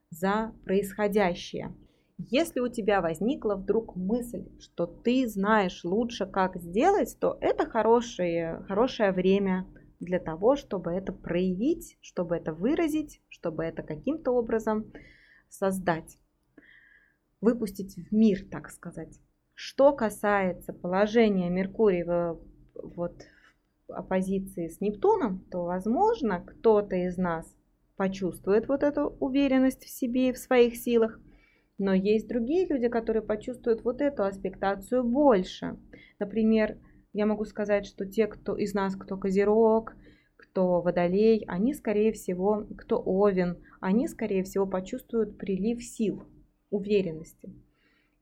за 0.08 0.52
происходящее. 0.64 1.74
Если 2.16 2.60
у 2.60 2.68
тебя 2.68 3.00
возникла 3.00 3.56
вдруг 3.56 3.96
мысль, 3.96 4.46
что 4.60 4.86
ты 4.86 5.26
знаешь 5.26 5.82
лучше, 5.84 6.26
как 6.26 6.56
сделать, 6.56 7.16
то 7.20 7.36
это 7.40 7.66
хорошее, 7.66 8.64
хорошее 8.68 9.10
время 9.10 9.66
для 9.98 10.20
того, 10.20 10.54
чтобы 10.54 10.92
это 10.92 11.12
проявить, 11.12 11.98
чтобы 12.00 12.36
это 12.36 12.52
выразить, 12.52 13.20
чтобы 13.28 13.64
это 13.64 13.82
каким-то 13.82 14.30
образом 14.30 14.92
создать, 15.48 16.18
выпустить 17.40 17.96
в 17.96 18.14
мир, 18.14 18.44
так 18.48 18.70
сказать. 18.70 19.18
Что 19.54 19.92
касается 19.92 20.72
положения 20.72 21.50
Меркурия 21.50 22.04
в, 22.04 22.40
вот, 22.74 23.22
в 23.88 23.92
оппозиции 23.92 24.68
с 24.68 24.80
Нептуном, 24.80 25.40
то, 25.50 25.64
возможно, 25.64 26.40
кто-то 26.40 26.94
из 26.94 27.16
нас 27.16 27.52
почувствует 27.96 28.68
вот 28.68 28.84
эту 28.84 29.16
уверенность 29.20 29.84
в 29.84 29.88
себе 29.88 30.28
и 30.28 30.32
в 30.32 30.38
своих 30.38 30.76
силах, 30.76 31.18
но 31.78 31.92
есть 31.92 32.28
другие 32.28 32.66
люди, 32.66 32.88
которые 32.88 33.22
почувствуют 33.22 33.84
вот 33.84 34.00
эту 34.00 34.24
аспектацию 34.24 35.04
больше. 35.04 35.76
Например, 36.18 36.78
я 37.12 37.26
могу 37.26 37.44
сказать, 37.44 37.86
что 37.86 38.06
те, 38.06 38.26
кто 38.26 38.56
из 38.56 38.74
нас, 38.74 38.96
кто 38.96 39.16
козерог, 39.16 39.94
кто 40.36 40.80
водолей, 40.80 41.44
они, 41.46 41.74
скорее 41.74 42.12
всего, 42.12 42.66
кто 42.76 43.02
овен, 43.04 43.58
они, 43.80 44.08
скорее 44.08 44.44
всего, 44.44 44.66
почувствуют 44.66 45.38
прилив 45.38 45.82
сил, 45.82 46.22
уверенности. 46.70 47.52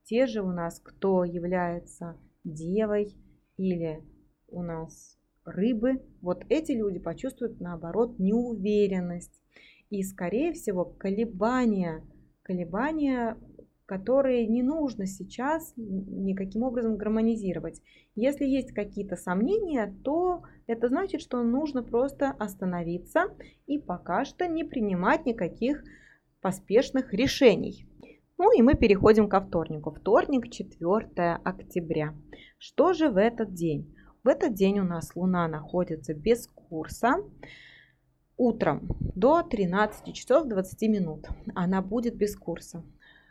Те 0.05 0.27
же 0.27 0.43
у 0.43 0.51
нас, 0.51 0.81
кто 0.81 1.25
является 1.25 2.17
девой 2.45 3.15
или 3.57 4.03
у 4.49 4.63
нас 4.63 5.19
рыбы, 5.45 6.03
вот 6.21 6.45
эти 6.49 6.73
люди 6.73 6.99
почувствуют, 6.99 7.61
наоборот, 7.61 8.19
неуверенность 8.19 9.41
и, 9.91 10.03
скорее 10.03 10.53
всего, 10.53 10.85
колебания 10.85 12.03
колебания, 12.43 13.37
которые 13.87 14.47
не 14.47 14.63
нужно 14.63 15.07
сейчас 15.07 15.75
никаким 15.77 16.63
образом 16.63 16.97
гармонизировать. 16.97 17.83
Если 18.15 18.45
есть 18.47 18.73
какие-то 18.73 19.17
сомнения, 19.17 19.95
то 20.05 20.43
это 20.67 20.89
значит, 20.89 21.21
что 21.21 21.43
нужно 21.43 21.83
просто 21.83 22.31
остановиться 22.31 23.25
и 23.67 23.79
пока 23.79 24.25
что 24.25 24.47
не 24.47 24.65
принимать 24.65 25.27
никаких 25.27 25.85
поспешных 26.41 27.13
решений. 27.13 27.87
Ну 28.39 28.51
и 28.57 28.63
мы 28.63 28.75
переходим 28.75 29.29
ко 29.29 29.41
вторнику. 29.41 29.93
Вторник, 29.93 30.51
4 30.51 31.41
октября. 31.45 32.15
Что 32.59 32.93
же 32.93 33.11
в 33.11 33.17
этот 33.17 33.55
день? 33.55 33.95
В 34.25 34.29
этот 34.29 34.55
день 34.55 34.81
у 34.81 34.85
нас 34.85 35.15
Луна 35.15 35.49
находится 35.49 36.15
без 36.15 36.47
курса 36.47 37.17
утром 38.43 38.89
до 39.15 39.43
13 39.43 40.15
часов 40.15 40.49
20 40.49 40.83
минут. 40.89 41.29
Она 41.55 41.81
будет 41.81 42.17
без 42.17 42.37
курса 42.37 42.83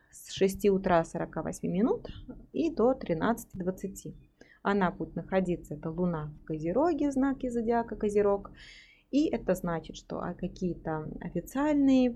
с 0.10 0.32
6 0.32 0.70
утра 0.70 1.04
48 1.04 1.70
минут 1.70 2.08
и 2.54 2.74
до 2.74 2.94
13.20. 2.94 4.14
Она 4.64 4.92
будет 4.92 5.16
находиться, 5.16 5.74
это 5.74 5.90
Луна 5.90 6.32
в 6.42 6.46
Козероге, 6.46 7.12
знаки 7.12 7.50
зодиака 7.50 7.96
Козерог. 7.96 8.52
И 9.10 9.28
это 9.28 9.56
значит, 9.56 9.98
что 9.98 10.22
а 10.22 10.34
какие-то 10.34 11.10
официальные, 11.20 12.10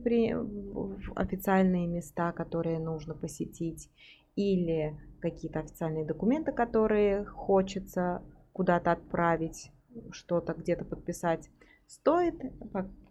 официальные 1.16 1.88
места, 1.88 2.32
которые 2.32 2.80
нужно 2.80 3.14
посетить, 3.14 3.90
или 4.38 4.98
какие-то 5.20 5.60
официальные 5.60 6.06
документы, 6.06 6.54
которые 6.54 7.26
хочется 7.26 8.22
куда-то 8.54 8.94
отправить, 8.94 9.72
что-то 10.12 10.54
где-то 10.54 10.86
подписать, 10.86 11.50
стоит 11.88 12.36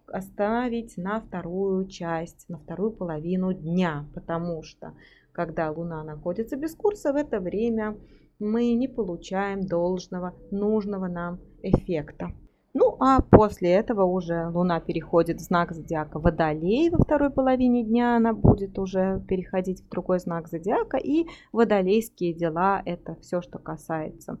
остановить 0.07 0.97
на 0.97 1.21
вторую 1.21 1.87
часть, 1.87 2.47
на 2.49 2.57
вторую 2.57 2.91
половину 2.91 3.53
дня, 3.53 4.05
потому 4.13 4.63
что 4.63 4.93
когда 5.31 5.71
Луна 5.71 6.03
находится 6.03 6.55
без 6.55 6.75
курса, 6.75 7.11
в 7.11 7.15
это 7.15 7.39
время 7.39 7.97
мы 8.39 8.73
не 8.73 8.87
получаем 8.87 9.65
должного, 9.65 10.33
нужного 10.51 11.07
нам 11.07 11.39
эффекта. 11.61 12.31
Ну 12.77 12.97
а 12.99 13.21
после 13.21 13.71
этого 13.71 14.03
уже 14.03 14.49
Луна 14.49 14.81
переходит 14.81 15.39
в 15.39 15.43
знак 15.43 15.71
зодиака 15.71 16.19
Водолей 16.19 16.89
во 16.89 16.97
второй 16.97 17.29
половине 17.29 17.85
дня, 17.85 18.17
она 18.17 18.33
будет 18.33 18.77
уже 18.77 19.23
переходить 19.29 19.81
в 19.81 19.89
другой 19.89 20.19
знак 20.19 20.49
зодиака, 20.49 20.97
и 20.97 21.25
водолейские 21.53 22.33
дела 22.33 22.81
это 22.85 23.15
все, 23.21 23.41
что 23.41 23.59
касается 23.59 24.37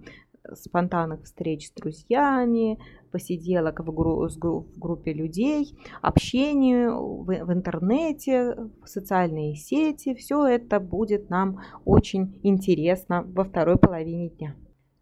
спонтанных 0.53 1.23
встреч 1.23 1.67
с 1.67 1.71
друзьями, 1.71 2.79
посиделок 3.11 3.79
в, 3.79 3.91
гру- 3.91 4.27
в 4.27 4.79
группе 4.79 5.13
людей, 5.13 5.77
общению 6.01 7.23
в, 7.23 7.25
в 7.25 7.53
интернете, 7.53 8.55
в 8.83 8.87
социальные 8.87 9.55
сети. 9.55 10.13
Все 10.15 10.45
это 10.45 10.79
будет 10.79 11.29
нам 11.29 11.61
очень 11.85 12.39
интересно 12.43 13.23
во 13.25 13.43
второй 13.43 13.77
половине 13.77 14.29
дня. 14.29 14.55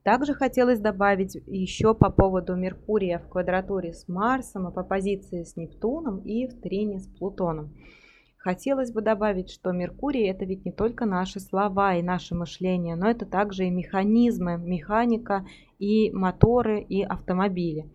Также 0.03 0.33
хотелось 0.33 0.79
добавить 0.79 1.35
еще 1.47 1.95
по 1.95 2.09
поводу 2.09 2.55
Меркурия 2.55 3.19
в 3.19 3.29
квадратуре 3.29 3.93
с 3.93 4.07
Марсом, 4.09 4.67
а 4.67 4.71
по 4.71 4.83
позиции 4.83 5.43
с 5.43 5.55
Нептуном 5.55 6.19
и 6.19 6.45
в 6.47 6.59
трине 6.59 6.99
с 6.99 7.07
Плутоном. 7.07 7.73
Хотелось 8.43 8.91
бы 8.91 9.01
добавить, 9.01 9.49
что 9.49 9.71
Меркурий 9.71 10.27
это 10.27 10.43
ведь 10.43 10.65
не 10.65 10.73
только 10.73 11.05
наши 11.05 11.39
слова 11.39 11.95
и 11.95 12.01
наше 12.01 12.35
мышление, 12.35 12.97
но 12.97 13.09
это 13.09 13.25
также 13.25 13.67
и 13.67 13.69
механизмы, 13.69 14.57
механика 14.57 15.45
и 15.79 16.11
моторы 16.11 16.81
и 16.81 17.03
автомобили. 17.03 17.89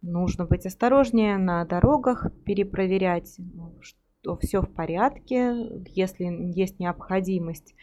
Нужно 0.00 0.46
быть 0.46 0.64
осторожнее 0.64 1.36
на 1.36 1.62
дорогах, 1.66 2.26
перепроверять, 2.46 3.38
что 3.80 4.38
все 4.38 4.62
в 4.62 4.72
порядке, 4.72 5.54
если 5.90 6.24
есть 6.58 6.80
необходимость 6.80 7.74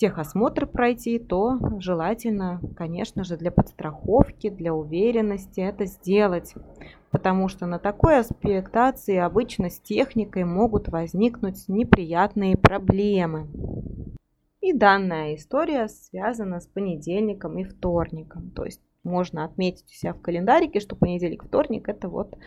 техосмотр 0.00 0.66
пройти, 0.66 1.18
то 1.18 1.58
желательно, 1.78 2.60
конечно 2.74 3.22
же, 3.22 3.36
для 3.36 3.50
подстраховки, 3.50 4.48
для 4.48 4.74
уверенности 4.74 5.60
это 5.60 5.84
сделать. 5.84 6.54
Потому 7.10 7.48
что 7.48 7.66
на 7.66 7.78
такой 7.78 8.18
аспектации 8.18 9.16
обычно 9.16 9.68
с 9.68 9.78
техникой 9.78 10.44
могут 10.44 10.88
возникнуть 10.88 11.68
неприятные 11.68 12.56
проблемы. 12.56 13.46
И 14.62 14.72
данная 14.72 15.34
история 15.34 15.88
связана 15.88 16.60
с 16.60 16.66
понедельником 16.66 17.58
и 17.58 17.64
вторником. 17.64 18.50
То 18.52 18.64
есть 18.64 18.80
можно 19.04 19.44
отметить 19.44 19.86
у 19.90 19.94
себя 19.94 20.14
в 20.14 20.20
календарике, 20.22 20.80
что 20.80 20.96
понедельник, 20.96 21.44
вторник 21.44 21.88
это 21.88 22.08
вот 22.08 22.38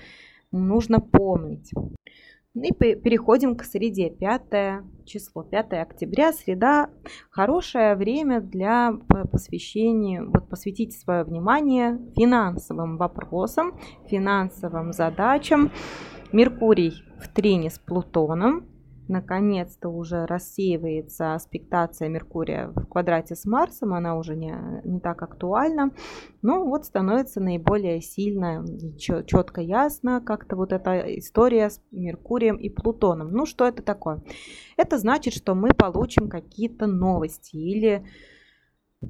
нужно 0.51 0.99
помнить. 0.99 1.71
И 2.55 2.71
переходим 2.71 3.55
к 3.55 3.63
среде. 3.63 4.11
5 4.11 5.05
число, 5.05 5.43
5 5.43 5.73
октября, 5.73 6.31
среда. 6.33 6.91
Хорошее 7.31 7.95
время 7.95 8.41
для 8.41 8.93
посвящения, 9.31 10.23
вот 10.23 10.49
посвятить 10.49 10.95
свое 10.95 11.23
внимание 11.23 11.99
финансовым 12.15 12.97
вопросам, 12.97 13.79
финансовым 14.07 14.93
задачам. 14.93 15.71
Меркурий 16.31 16.93
в 17.19 17.27
трине 17.27 17.71
с 17.71 17.79
Плутоном 17.79 18.67
наконец-то 19.07 19.89
уже 19.89 20.25
рассеивается 20.25 21.33
аспектация 21.33 22.09
Меркурия 22.09 22.67
в 22.67 22.85
квадрате 22.85 23.35
с 23.35 23.45
Марсом, 23.45 23.93
она 23.93 24.17
уже 24.17 24.35
не, 24.35 24.55
не 24.83 24.99
так 24.99 25.21
актуальна, 25.21 25.91
но 26.41 26.63
вот 26.65 26.85
становится 26.85 27.41
наиболее 27.41 28.01
сильно, 28.01 28.65
четко 28.97 29.61
ясно 29.61 30.21
как-то 30.21 30.55
вот 30.55 30.73
эта 30.73 30.99
история 31.19 31.69
с 31.69 31.81
Меркурием 31.91 32.57
и 32.57 32.69
Плутоном. 32.69 33.31
Ну, 33.31 33.45
что 33.45 33.67
это 33.67 33.83
такое? 33.83 34.21
Это 34.77 34.97
значит, 34.97 35.33
что 35.33 35.55
мы 35.55 35.73
получим 35.73 36.29
какие-то 36.29 36.87
новости 36.87 37.55
или 37.55 38.05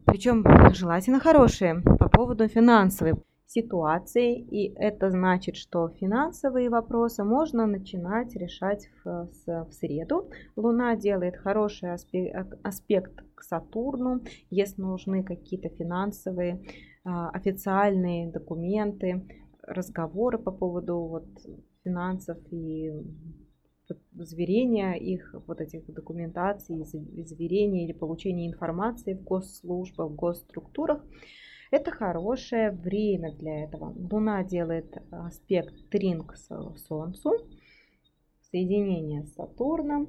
причем 0.05 0.43
желательно 0.73 1.19
хорошие 1.19 1.81
по 1.81 2.09
поводу 2.09 2.47
финансовой 2.47 3.13
ситуации, 3.53 4.39
и 4.39 4.73
это 4.75 5.09
значит, 5.11 5.55
что 5.55 5.89
финансовые 5.89 6.69
вопросы 6.69 7.23
можно 7.23 7.65
начинать 7.67 8.35
решать 8.35 8.89
в, 9.03 9.29
в 9.45 9.71
среду. 9.71 10.29
Луна 10.55 10.95
делает 10.95 11.37
хороший 11.37 11.93
аспект, 11.93 13.23
к 13.35 13.43
Сатурну, 13.43 14.21
если 14.49 14.81
нужны 14.81 15.23
какие-то 15.23 15.69
финансовые 15.69 16.61
а, 17.03 17.29
официальные 17.29 18.31
документы, 18.31 19.27
разговоры 19.63 20.39
по 20.39 20.51
поводу 20.51 20.97
вот, 20.99 21.25
финансов 21.83 22.37
и 22.51 22.91
зверения 24.13 24.93
их 24.93 25.35
вот 25.47 25.61
этих 25.61 25.85
документаций, 25.93 26.83
зверения 26.85 27.85
или 27.85 27.93
получения 27.93 28.47
информации 28.47 29.13
в 29.13 29.23
госслужбах, 29.23 30.11
в 30.11 30.15
госструктурах. 30.15 31.03
Это 31.73 31.89
хорошее 31.89 32.69
время 32.69 33.33
для 33.33 33.63
этого. 33.63 33.95
Луна 34.11 34.43
делает 34.43 34.95
аспект 35.09 35.89
трин 35.89 36.21
к 36.21 36.35
Солнцу, 36.37 37.31
соединение 38.51 39.23
с 39.23 39.33
Сатурном 39.33 40.07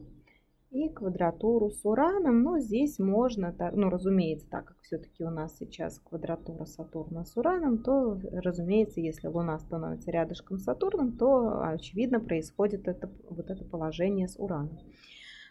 и 0.71 0.91
квадратуру 0.91 1.71
с 1.71 1.83
Ураном. 1.87 2.43
Но 2.43 2.59
здесь 2.59 2.99
можно, 2.99 3.57
ну 3.73 3.89
разумеется, 3.89 4.47
так 4.51 4.67
как 4.67 4.77
все-таки 4.83 5.25
у 5.25 5.31
нас 5.31 5.57
сейчас 5.57 6.01
квадратура 6.01 6.67
Сатурна 6.67 7.25
с 7.25 7.35
Ураном, 7.35 7.79
то 7.79 8.21
разумеется, 8.31 9.01
если 9.01 9.29
Луна 9.29 9.59
становится 9.59 10.11
рядышком 10.11 10.59
с 10.59 10.65
Сатурном, 10.65 11.17
то 11.17 11.63
очевидно 11.63 12.21
происходит 12.21 12.87
это, 12.89 13.11
вот 13.31 13.49
это 13.49 13.65
положение 13.65 14.29
с 14.29 14.39
Ураном. 14.39 14.81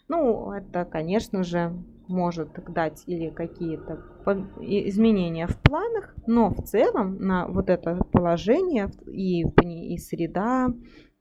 Ну, 0.08 0.52
это, 0.52 0.86
конечно 0.86 1.44
же, 1.44 1.74
может 2.08 2.50
дать 2.74 3.04
или 3.08 3.30
какие-то 3.30 4.04
изменения 4.60 5.48
в 5.48 5.58
планах, 5.62 6.16
но 6.28 6.50
в 6.50 6.64
целом 6.64 7.18
на 7.20 7.48
вот 7.48 7.70
это 7.70 7.98
положение 8.12 8.92
и, 9.08 9.44
и 9.44 9.98
среда 9.98 10.68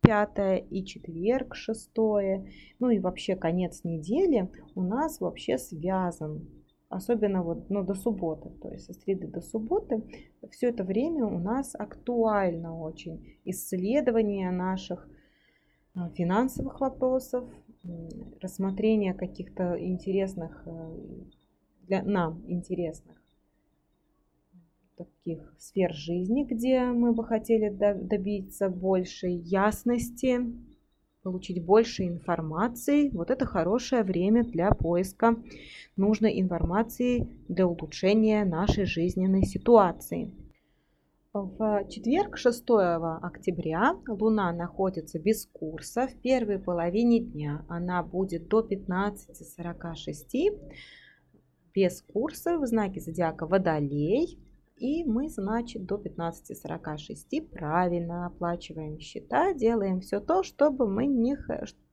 пятое, 0.01 0.57
и 0.57 0.85
четверг 0.85 1.55
шестое, 1.55 2.51
ну 2.81 2.90
и 2.90 2.99
вообще 2.99 3.37
конец 3.37 3.85
недели 3.85 4.51
у 4.75 4.83
нас 4.83 5.21
вообще 5.21 5.59
связан 5.59 6.49
особенно 6.92 7.42
вот 7.42 7.71
ну, 7.71 7.83
до 7.83 7.95
субботы, 7.95 8.51
то 8.61 8.68
есть 8.68 8.85
со 8.85 8.92
среды 8.92 9.27
до 9.27 9.40
субботы, 9.40 10.03
все 10.51 10.68
это 10.68 10.85
время 10.85 11.25
у 11.25 11.38
нас 11.38 11.75
актуально 11.75 12.79
очень 12.79 13.38
исследование 13.45 14.51
наших 14.51 15.09
а, 15.95 16.11
финансовых 16.11 16.81
вопросов, 16.81 17.49
рассмотрение 18.40 19.14
каких-то 19.14 19.77
интересных, 19.79 20.62
э, 20.66 20.97
для 21.87 22.03
нам 22.03 22.42
интересных 22.47 23.23
таких 24.97 25.55
сфер 25.59 25.92
жизни, 25.92 26.45
где 26.45 26.85
мы 26.85 27.12
бы 27.12 27.25
хотели 27.25 27.68
добиться 27.71 28.68
большей 28.68 29.35
ясности, 29.35 30.40
получить 31.23 31.64
больше 31.64 32.07
информации. 32.07 33.11
Вот 33.11 33.31
это 33.31 33.47
хорошее 33.47 34.03
время 34.03 34.45
для 34.45 34.73
поиска 34.73 35.37
нужной 35.97 36.40
информации 36.40 37.29
для 37.49 37.66
улучшения 37.66 38.45
нашей 38.45 38.85
жизненной 38.85 39.45
ситуации. 39.45 40.31
В 41.35 41.88
четверг, 41.88 42.37
6 42.37 42.62
октября, 43.23 43.97
Луна 44.07 44.53
находится 44.53 45.18
без 45.18 45.47
курса 45.47 46.07
в 46.07 46.21
первой 46.21 46.59
половине 46.59 47.21
дня. 47.21 47.64
Она 47.71 48.03
будет 48.03 48.49
до 48.49 48.61
15.46 48.61 50.61
без 51.75 52.03
курса 52.03 52.59
в 52.59 52.66
знаке 52.66 53.01
зодиака 53.01 53.47
Водолей. 53.47 54.38
И 54.77 55.05
мы, 55.05 55.31
значит, 55.31 55.87
до 55.87 55.95
15.46 55.95 57.49
правильно 57.51 58.27
оплачиваем 58.27 58.99
счета, 58.99 59.55
делаем 59.55 60.01
все 60.01 60.21
то, 60.21 60.42
чтобы 60.42 60.87
мы 60.87 61.07
не, 61.07 61.38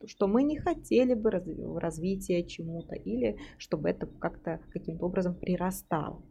что 0.06 0.28
мы 0.28 0.44
не 0.44 0.58
хотели 0.58 1.14
бы 1.14 1.32
развития 1.80 2.44
чему-то 2.44 2.96
или 2.96 3.38
чтобы 3.58 3.90
это 3.90 4.06
как-то 4.06 4.60
каким-то 4.74 5.06
образом 5.06 5.34
прирастало. 5.34 6.22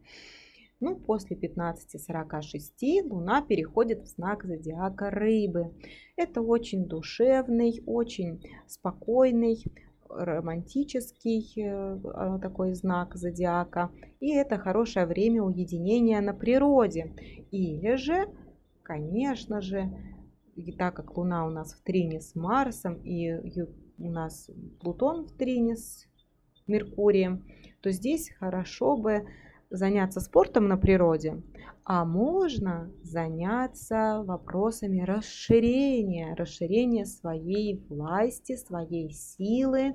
Ну, 0.81 0.95
после 0.95 1.37
15.46 1.37 3.03
Луна 3.09 3.43
переходит 3.43 4.03
в 4.03 4.07
знак 4.07 4.45
зодиака 4.45 5.11
Рыбы. 5.11 5.75
Это 6.17 6.41
очень 6.41 6.87
душевный, 6.87 7.83
очень 7.85 8.45
спокойный, 8.67 9.65
романтический 10.09 11.53
э, 11.57 12.01
а, 12.05 12.39
такой 12.39 12.75
знак 12.75 13.17
зодиака. 13.17 13.91
И 14.21 14.33
это 14.33 14.57
хорошее 14.57 15.07
время 15.07 15.43
уединения 15.43 16.21
на 16.21 16.33
природе. 16.33 17.13
Или 17.51 17.97
же, 17.97 18.29
конечно 18.83 19.61
же, 19.61 19.91
и 20.55 20.73
так 20.73 20.95
как 20.95 21.17
Луна 21.17 21.47
у 21.47 21.51
нас 21.51 21.75
в 21.75 21.83
трине 21.83 22.21
с 22.21 22.35
Марсом 22.35 22.95
и 23.03 23.33
у 23.99 24.11
нас 24.11 24.51
Плутон 24.81 25.27
в 25.27 25.33
трине 25.33 25.77
с 25.77 26.07
Меркурием, 26.67 27.45
то 27.81 27.91
здесь 27.91 28.31
хорошо 28.39 28.97
бы 28.97 29.27
заняться 29.71 30.21
спортом 30.21 30.69
на 30.69 30.77
природе, 30.77 31.43
а 31.85 32.05
можно 32.05 32.91
заняться 33.03 34.23
вопросами 34.25 35.01
расширения, 35.01 36.35
расширения 36.35 37.07
своей 37.07 37.83
власти, 37.89 38.57
своей 38.57 39.11
силы, 39.11 39.95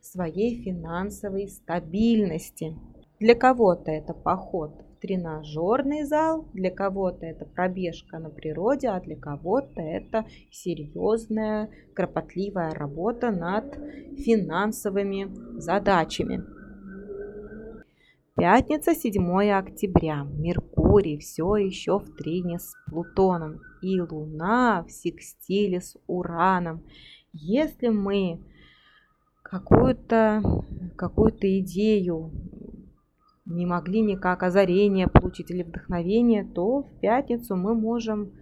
своей 0.00 0.62
финансовой 0.62 1.48
стабильности. 1.48 2.76
Для 3.18 3.34
кого-то 3.34 3.90
это 3.90 4.14
поход 4.14 4.82
в 4.96 5.00
тренажерный 5.00 6.04
зал, 6.04 6.48
для 6.52 6.70
кого-то 6.70 7.24
это 7.26 7.44
пробежка 7.44 8.18
на 8.18 8.30
природе, 8.30 8.88
а 8.88 9.00
для 9.00 9.16
кого-то 9.16 9.80
это 9.80 10.26
серьезная, 10.50 11.70
кропотливая 11.94 12.70
работа 12.72 13.30
над 13.30 13.76
финансовыми 14.16 15.28
задачами. 15.60 16.61
Пятница, 18.42 18.92
7 18.92 19.52
октября. 19.52 20.24
Меркурий 20.24 21.16
все 21.16 21.54
еще 21.54 22.00
в 22.00 22.12
трине 22.16 22.58
с 22.58 22.74
Плутоном. 22.90 23.60
И 23.82 24.00
Луна 24.00 24.82
в 24.82 24.90
секстиле 24.90 25.80
с 25.80 25.96
Ураном. 26.08 26.82
Если 27.32 27.86
мы 27.86 28.40
какую-то 29.44 30.42
какую 30.96 31.30
идею 31.60 32.32
не 33.46 33.64
могли 33.64 34.00
никак 34.00 34.42
озарение 34.42 35.06
получить 35.06 35.52
или 35.52 35.62
вдохновение, 35.62 36.42
то 36.42 36.82
в 36.82 37.00
пятницу 37.00 37.54
мы 37.54 37.76
можем, 37.76 38.32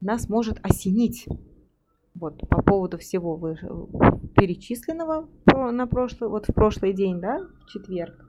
нас 0.00 0.28
может 0.28 0.60
осенить. 0.62 1.26
Вот 2.14 2.48
по 2.48 2.62
поводу 2.62 2.96
всего 2.98 3.36
перечисленного 4.36 5.28
на 5.46 5.88
прошлый, 5.88 6.30
вот 6.30 6.46
в 6.46 6.54
прошлый 6.54 6.92
день, 6.92 7.18
да, 7.18 7.40
в 7.64 7.66
четверг. 7.66 8.27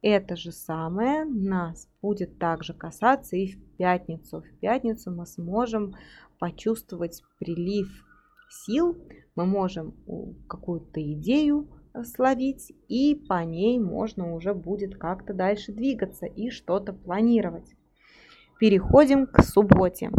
Это 0.00 0.36
же 0.36 0.52
самое 0.52 1.24
нас 1.24 1.88
будет 2.00 2.38
также 2.38 2.72
касаться 2.72 3.36
и 3.36 3.48
в 3.48 3.76
пятницу. 3.76 4.42
В 4.42 4.60
пятницу 4.60 5.10
мы 5.10 5.26
сможем 5.26 5.94
почувствовать 6.38 7.22
прилив 7.40 7.88
сил, 8.48 8.96
мы 9.34 9.44
можем 9.44 9.94
какую-то 10.48 11.02
идею 11.14 11.68
словить, 12.04 12.72
и 12.86 13.16
по 13.28 13.42
ней 13.44 13.80
можно 13.80 14.34
уже 14.34 14.54
будет 14.54 14.96
как-то 14.96 15.34
дальше 15.34 15.72
двигаться 15.72 16.26
и 16.26 16.50
что-то 16.50 16.92
планировать. 16.92 17.74
Переходим 18.60 19.26
к 19.26 19.42
субботе. 19.42 20.10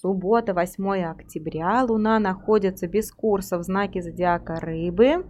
Суббота, 0.00 0.54
8 0.54 1.04
октября. 1.04 1.84
Луна 1.84 2.18
находится 2.18 2.88
без 2.88 3.12
курса 3.12 3.58
в 3.58 3.62
знаке 3.62 4.02
зодиака 4.02 4.58
Рыбы. 4.58 5.24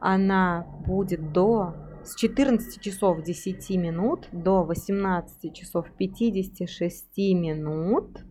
Она 0.00 0.66
будет 0.86 1.32
до 1.32 1.74
с 2.10 2.16
14 2.16 2.80
часов 2.80 3.22
10 3.22 3.70
минут 3.76 4.26
до 4.32 4.64
18 4.64 5.54
часов 5.54 5.86
56 5.96 7.16
минут 7.34 8.24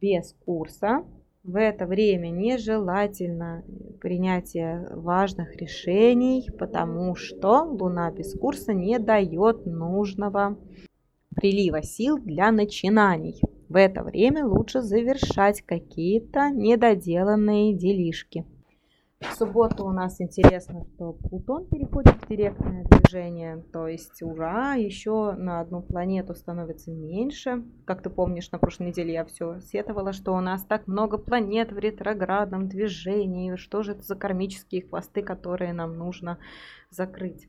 без 0.00 0.34
курса. 0.46 1.04
В 1.44 1.56
это 1.56 1.86
время 1.86 2.30
нежелательно 2.30 3.64
принятие 4.00 4.88
важных 4.94 5.56
решений, 5.56 6.48
потому 6.58 7.14
что 7.14 7.64
Луна 7.64 8.10
без 8.12 8.32
курса 8.32 8.72
не 8.72 8.98
дает 8.98 9.66
нужного 9.66 10.58
прилива 11.36 11.82
сил 11.82 12.16
для 12.16 12.50
начинаний. 12.50 13.42
В 13.68 13.76
это 13.76 14.02
время 14.02 14.46
лучше 14.46 14.80
завершать 14.80 15.60
какие-то 15.60 16.48
недоделанные 16.48 17.74
делишки. 17.74 18.46
В 19.20 19.34
субботу 19.34 19.84
у 19.84 19.90
нас 19.90 20.20
интересно, 20.20 20.86
что 20.94 21.12
Плутон 21.12 21.66
переходит 21.66 22.22
в 22.22 22.28
директное 22.28 22.84
движение, 22.84 23.64
то 23.72 23.88
есть 23.88 24.22
ура, 24.22 24.74
еще 24.74 25.32
на 25.32 25.60
одну 25.60 25.82
планету 25.82 26.36
становится 26.36 26.92
меньше. 26.92 27.64
Как 27.84 28.00
ты 28.00 28.10
помнишь, 28.10 28.50
на 28.52 28.58
прошлой 28.58 28.88
неделе 28.88 29.14
я 29.14 29.24
все 29.24 29.58
сетовала, 29.60 30.12
что 30.12 30.34
у 30.34 30.40
нас 30.40 30.64
так 30.64 30.86
много 30.86 31.18
планет 31.18 31.72
в 31.72 31.78
ретроградном 31.78 32.68
движении, 32.68 33.56
что 33.56 33.82
же 33.82 33.92
это 33.92 34.02
за 34.02 34.14
кармические 34.14 34.82
хвосты, 34.82 35.22
которые 35.22 35.72
нам 35.72 35.98
нужно 35.98 36.38
закрыть. 36.90 37.48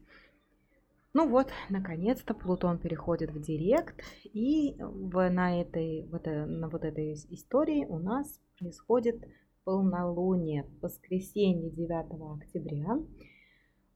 Ну 1.14 1.28
вот, 1.28 1.50
наконец-то 1.70 2.34
Плутон 2.34 2.80
переходит 2.80 3.32
в 3.32 3.40
Директ, 3.40 4.02
и 4.24 4.76
в, 4.80 5.30
на, 5.30 5.62
этой, 5.62 6.08
в 6.08 6.16
это, 6.16 6.48
на 6.48 6.68
вот 6.68 6.84
этой 6.84 7.14
истории 7.14 7.86
у 7.86 8.00
нас 8.00 8.40
происходит 8.58 9.24
полнолуние 9.64 10.64
в 10.64 10.84
воскресенье 10.84 11.70
9 11.70 12.42
октября. 12.42 13.00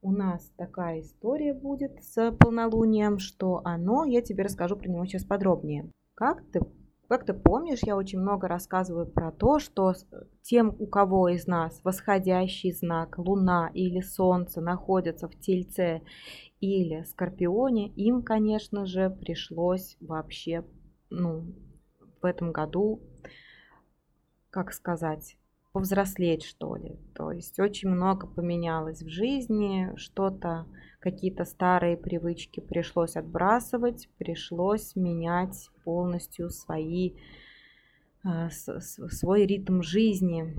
У 0.02 0.12
нас 0.12 0.52
такая 0.56 1.00
история 1.00 1.54
будет 1.54 2.02
с 2.02 2.32
полнолунием, 2.32 3.18
что 3.18 3.62
оно, 3.64 4.04
я 4.04 4.20
тебе 4.22 4.44
расскажу 4.44 4.76
про 4.76 4.88
него 4.88 5.06
сейчас 5.06 5.24
подробнее. 5.24 5.90
Как 6.14 6.44
ты, 6.50 6.60
как 7.08 7.24
ты 7.24 7.32
помнишь, 7.32 7.80
я 7.82 7.96
очень 7.96 8.20
много 8.20 8.46
рассказываю 8.46 9.06
про 9.06 9.32
то, 9.32 9.58
что 9.58 9.94
тем, 10.42 10.76
у 10.78 10.86
кого 10.86 11.28
из 11.28 11.46
нас 11.46 11.80
восходящий 11.84 12.72
знак 12.72 13.18
Луна 13.18 13.70
или 13.72 14.00
Солнце 14.00 14.60
находятся 14.60 15.28
в 15.28 15.38
Тельце 15.38 16.02
или 16.60 17.02
Скорпионе, 17.04 17.88
им, 17.88 18.22
конечно 18.22 18.86
же, 18.86 19.10
пришлось 19.10 19.96
вообще 20.00 20.64
ну, 21.10 21.44
в 22.20 22.26
этом 22.26 22.52
году, 22.52 23.00
как 24.50 24.72
сказать, 24.72 25.36
повзрослеть, 25.74 26.44
что 26.44 26.76
ли. 26.76 26.96
То 27.16 27.32
есть 27.32 27.58
очень 27.58 27.88
много 27.88 28.28
поменялось 28.28 29.02
в 29.02 29.08
жизни, 29.08 29.92
что-то, 29.96 30.66
какие-то 31.00 31.44
старые 31.44 31.96
привычки 31.96 32.60
пришлось 32.60 33.16
отбрасывать, 33.16 34.08
пришлось 34.16 34.94
менять 34.94 35.68
полностью 35.82 36.50
свои, 36.50 37.14
э, 38.24 38.50
свой 38.50 39.46
ритм 39.46 39.82
жизни. 39.82 40.54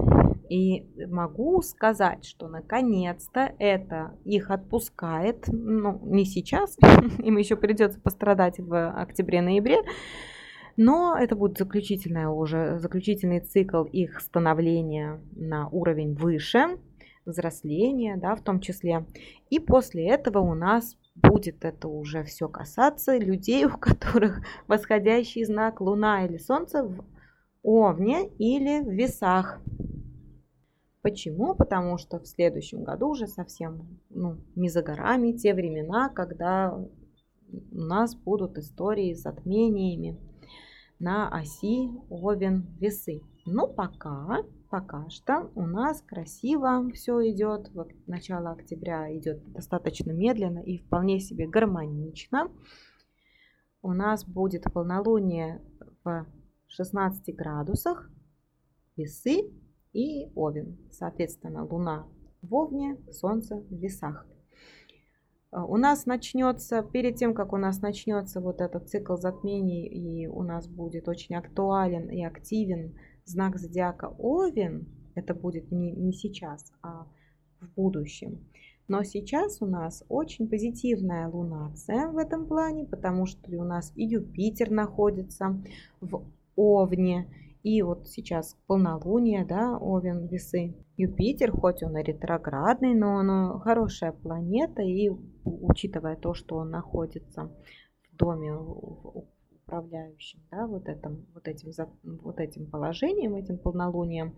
И 0.50 0.86
могу 1.08 1.62
сказать, 1.62 2.26
что 2.26 2.50
наконец-то 2.50 3.56
это 3.58 4.20
их 4.26 4.52
отпускает, 4.52 5.46
ну, 5.48 5.98
не 6.04 6.26
сейчас, 6.26 6.78
им 7.20 7.38
еще 7.38 7.56
придется 7.56 8.02
пострадать 8.02 8.60
в 8.60 8.92
октябре-ноябре, 8.92 9.78
но 10.78 11.16
это 11.18 11.36
будет 11.36 11.58
заключительная 11.58 12.30
уже, 12.30 12.80
заключительный 12.80 13.40
цикл 13.40 13.84
их 13.84 14.20
становления 14.20 15.22
на 15.36 15.70
уровень 15.70 16.14
выше, 16.16 16.78
взросления, 17.26 18.18
да, 18.18 18.36
в 18.36 18.44
том 18.44 18.60
числе. 18.60 19.06
И 19.50 19.60
после 19.60 20.08
этого 20.08 20.40
у 20.40 20.54
нас 20.54 20.98
будет 21.16 21.64
это 21.64 21.88
уже 21.88 22.24
все 22.24 22.48
касаться 22.48 23.18
людей, 23.18 23.66
у 23.74 23.78
которых 23.78 24.42
восходящий 24.68 25.46
знак 25.46 25.82
Луна 25.82 26.26
или 26.26 26.38
Солнце 26.38 26.84
в 26.84 27.04
Овне 27.64 28.28
или 28.38 28.84
в 28.84 28.90
Весах. 28.90 29.60
Почему? 31.02 31.54
Потому 31.56 31.98
что 31.98 32.20
в 32.20 32.28
следующем 32.28 32.84
году 32.84 33.10
уже 33.10 33.28
совсем 33.28 34.00
ну, 34.10 34.38
не 34.56 34.70
за 34.70 34.82
горами 34.82 35.34
те 35.34 35.54
времена, 35.54 36.10
когда 36.10 36.76
у 36.76 37.78
нас 37.78 38.16
будут 38.16 38.58
истории 38.58 39.14
с 39.14 39.22
затмениями, 39.22 40.18
на 41.00 41.30
оси 41.30 41.92
Овен 42.10 42.66
весы. 42.80 43.22
Но 43.46 43.68
пока, 43.68 44.44
пока 44.70 45.10
что 45.10 45.52
у 45.56 45.66
нас 45.66 46.02
красиво 46.02 46.90
все 46.94 47.30
идет. 47.32 47.70
Вот 47.74 47.90
начало 48.08 48.52
октября 48.52 49.16
идет 49.18 49.52
достаточно 49.52 50.12
медленно 50.12 50.60
и 50.60 50.80
вполне 50.80 51.20
себе 51.20 51.48
гармонично. 51.48 52.52
У 53.82 53.94
нас 53.94 54.26
будет 54.26 54.64
полнолуние 54.74 55.62
в 56.04 56.26
16 56.68 57.36
градусах, 57.36 58.10
весы 58.96 59.52
и 59.94 60.32
Овен. 60.36 60.78
Соответственно, 60.92 61.66
Луна 61.66 62.08
в 62.42 62.54
Овне, 62.56 62.98
Солнце 63.12 63.58
в 63.58 63.74
весах. 63.74 64.26
А, 65.52 65.66
у 65.66 65.78
нас 65.78 66.06
начнется, 66.06 66.82
перед 66.82 67.16
тем, 67.16 67.34
как 67.34 67.54
у 67.54 67.58
нас 67.58 67.82
начнется 67.82 68.42
вот 68.42 68.62
этот 68.62 68.90
цикл 68.90 69.16
затмений, 69.16 69.88
и 69.88 70.28
у 70.28 70.44
нас 70.44 70.68
будет 70.68 71.08
очень 71.08 71.36
актуален 71.36 72.10
и 72.10 72.24
активен 72.24 72.96
знак 73.26 73.58
зодиака 73.58 74.14
Овен, 74.18 74.88
это 75.16 75.34
будет 75.34 75.72
не, 75.72 75.92
не 75.92 76.14
сейчас, 76.14 76.72
а 76.82 77.08
в 77.62 77.74
будущем. 77.76 78.46
Но 78.88 79.04
сейчас 79.04 79.62
у 79.62 79.66
нас 79.66 80.04
очень 80.10 80.48
позитивная 80.48 81.28
лунация 81.28 82.08
в 82.10 82.18
этом 82.18 82.46
плане, 82.46 82.86
потому 82.86 83.26
что 83.26 83.50
у 83.52 83.64
нас 83.64 83.92
и 83.96 84.06
Юпитер 84.06 84.70
находится 84.70 85.60
в 86.02 86.24
Овне, 86.56 87.28
и 87.64 87.82
вот 87.82 88.08
сейчас 88.08 88.56
полнолуние, 88.68 89.44
да, 89.44 89.76
Овен, 89.80 90.28
весы. 90.28 90.76
Юпитер, 90.98 91.52
хоть 91.52 91.82
он 91.82 91.98
и 91.98 92.04
ретроградный, 92.04 92.94
но 92.94 93.16
он 93.16 93.60
хорошая 93.60 94.12
планета, 94.12 94.84
и 94.84 95.10
учитывая 95.46 96.16
то, 96.16 96.34
что 96.34 96.58
он 96.58 96.72
находится 96.72 97.52
в 98.12 98.18
доме 98.18 98.54
управляющим, 98.54 100.40
да, 100.52 100.68
вот, 100.68 100.88
этом, 100.88 101.26
вот, 101.34 101.48
этим, 101.48 101.72
вот 102.22 102.40
этим 102.40 102.70
положением, 102.70 103.36
этим 103.36 103.58
полнолунием, 103.58 104.36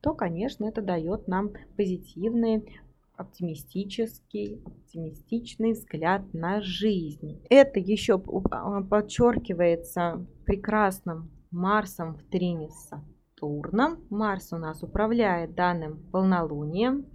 то, 0.00 0.14
конечно, 0.14 0.64
это 0.64 0.82
дает 0.82 1.28
нам 1.28 1.52
позитивный 1.76 2.68
оптимистический, 3.16 4.60
оптимистичный 4.64 5.72
взгляд 5.72 6.22
на 6.32 6.60
жизнь. 6.60 7.40
Это 7.48 7.78
еще 7.78 8.18
подчеркивается 8.18 10.26
прекрасным 10.44 11.30
Марсом 11.50 12.16
в 12.16 12.24
трине 12.24 12.70
с 12.70 12.88
Сатурном. 12.88 14.00
Марс 14.10 14.52
у 14.52 14.56
нас 14.56 14.82
управляет 14.82 15.54
данным 15.54 16.02
полнолунием. 16.10 17.06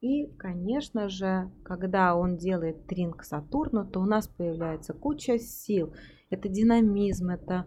И, 0.00 0.26
конечно 0.38 1.08
же, 1.08 1.50
когда 1.64 2.14
он 2.14 2.36
делает 2.36 2.86
трин 2.86 3.12
к 3.12 3.24
Сатурну, 3.24 3.86
то 3.86 4.00
у 4.00 4.04
нас 4.04 4.28
появляется 4.28 4.92
куча 4.92 5.38
сил. 5.38 5.94
Это 6.28 6.48
динамизм, 6.48 7.30
это 7.30 7.66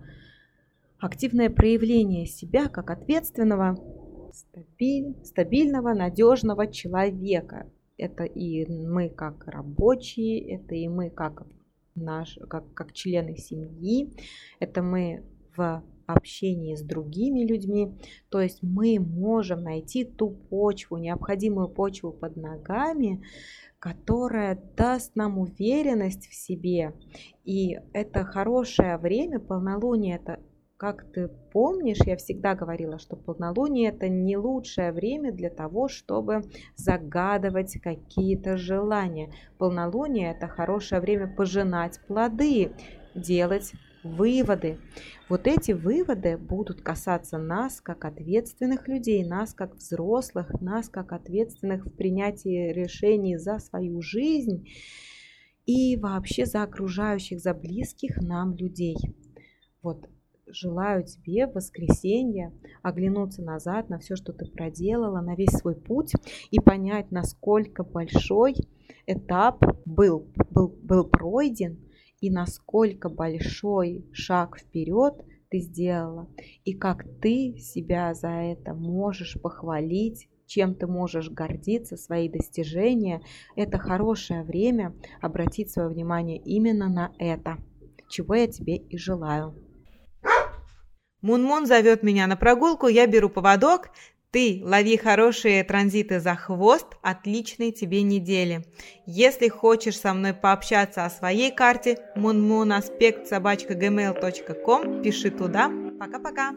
активное 0.99 1.49
проявление 1.49 2.25
себя 2.27 2.67
как 2.67 2.91
ответственного, 2.91 3.77
стабиль, 4.33 5.15
стабильного, 5.23 5.93
надежного 5.93 6.67
человека. 6.67 7.67
Это 7.97 8.23
и 8.23 8.65
мы 8.71 9.09
как 9.09 9.47
рабочие, 9.47 10.55
это 10.55 10.75
и 10.75 10.87
мы 10.87 11.09
как, 11.09 11.47
наш, 11.95 12.37
как, 12.47 12.73
как 12.73 12.93
члены 12.93 13.37
семьи, 13.37 14.13
это 14.59 14.83
мы 14.83 15.23
в 15.57 15.83
общении 16.09 16.75
с 16.75 16.81
другими 16.81 17.45
людьми. 17.45 17.93
То 18.29 18.41
есть 18.41 18.59
мы 18.61 18.99
можем 18.99 19.63
найти 19.63 20.03
ту 20.03 20.31
почву, 20.31 20.97
необходимую 20.97 21.69
почву 21.69 22.11
под 22.11 22.35
ногами, 22.35 23.23
которая 23.79 24.61
даст 24.75 25.15
нам 25.15 25.39
уверенность 25.39 26.27
в 26.27 26.33
себе. 26.33 26.93
И 27.45 27.77
это 27.93 28.25
хорошее 28.25 28.97
время, 28.97 29.39
полнолуние 29.39 30.15
это 30.15 30.39
как 30.77 31.03
ты 31.11 31.27
помнишь, 31.51 31.99
я 32.05 32.15
всегда 32.15 32.55
говорила, 32.55 32.99
что 32.99 33.17
полнолуние 33.17 33.89
это 33.89 34.07
не 34.07 34.37
лучшее 34.37 34.93
время 34.93 35.33
для 35.33 35.49
того, 35.49 35.89
чтобы 35.89 36.43
загадывать 36.77 37.81
какие-то 37.81 38.55
желания. 38.55 39.29
Полнолуние 39.57 40.31
это 40.31 40.47
хорошее 40.47 41.01
время 41.01 41.27
пожинать 41.27 41.99
плоды, 42.07 42.71
делать 43.13 43.73
выводы. 44.03 44.79
Вот 45.27 45.47
эти 45.47 45.71
выводы 45.71 46.38
будут 46.38 46.81
касаться 46.81 47.38
нас 47.38 47.81
как 47.81 48.05
ответственных 48.05 48.88
людей, 48.88 49.25
нас 49.25 49.53
как 49.53 49.75
взрослых, 49.75 50.62
нас 50.62 50.89
как 50.89 51.12
ответственных 51.12 51.85
в 51.85 51.91
принятии 51.91 52.71
решений 52.71 53.38
за 53.38 53.59
свою 53.59 54.01
жизнь 54.01 54.67
и 55.65 55.97
вообще 55.97 56.45
за 56.45 56.63
окружающих, 56.63 57.39
за 57.39 57.53
близких 57.53 58.17
нам 58.17 58.55
людей. 58.55 58.97
Вот 59.81 60.09
желаю 60.47 61.03
тебе 61.03 61.47
в 61.47 61.53
воскресенье 61.53 62.51
оглянуться 62.81 63.43
назад 63.43 63.89
на 63.89 63.99
все, 63.99 64.15
что 64.15 64.33
ты 64.33 64.45
проделала, 64.45 65.21
на 65.21 65.35
весь 65.35 65.51
свой 65.51 65.75
путь 65.75 66.13
и 66.49 66.59
понять, 66.59 67.12
насколько 67.12 67.83
большой 67.83 68.55
этап 69.05 69.63
был, 69.85 70.27
был, 70.49 70.69
был 70.69 71.05
пройден 71.05 71.79
и 72.21 72.29
насколько 72.29 73.10
большой 73.10 74.05
шаг 74.12 74.60
вперед 74.60 75.13
ты 75.49 75.60
сделала, 75.60 76.27
и 76.63 76.73
как 76.73 77.05
ты 77.21 77.58
себя 77.58 78.13
за 78.13 78.29
это 78.29 78.73
можешь 78.73 79.38
похвалить, 79.41 80.29
чем 80.45 80.75
ты 80.75 80.88
можешь 80.88 81.29
гордиться, 81.29 81.95
свои 81.95 82.27
достижения. 82.27 83.21
Это 83.55 83.77
хорошее 83.77 84.43
время 84.43 84.95
обратить 85.21 85.71
свое 85.71 85.89
внимание 85.89 86.38
именно 86.38 86.89
на 86.89 87.12
это, 87.19 87.58
чего 88.10 88.36
я 88.36 88.47
тебе 88.47 88.77
и 88.77 88.97
желаю. 88.97 89.55
Мунмун 91.21 91.63
-мун 91.63 91.65
зовет 91.67 92.01
меня 92.01 92.27
на 92.27 92.36
прогулку, 92.36 92.88
я 92.88 93.05
беру 93.05 93.29
поводок. 93.29 93.89
Ты 94.31 94.61
лови 94.63 94.95
хорошие 94.95 95.63
транзиты 95.63 96.19
за 96.19 96.35
хвост, 96.35 96.85
отличной 97.01 97.71
тебе 97.71 98.03
недели. 98.03 98.63
Если 99.07 99.47
хочешь 99.47 99.99
со 99.99 100.13
мной 100.13 100.33
пообщаться 100.33 101.03
о 101.03 101.09
своей 101.09 101.51
карте, 101.51 101.97
munmunaspect 102.15 103.27
пиши 105.01 105.31
туда. 105.31 105.71
Пока-пока! 105.99 106.51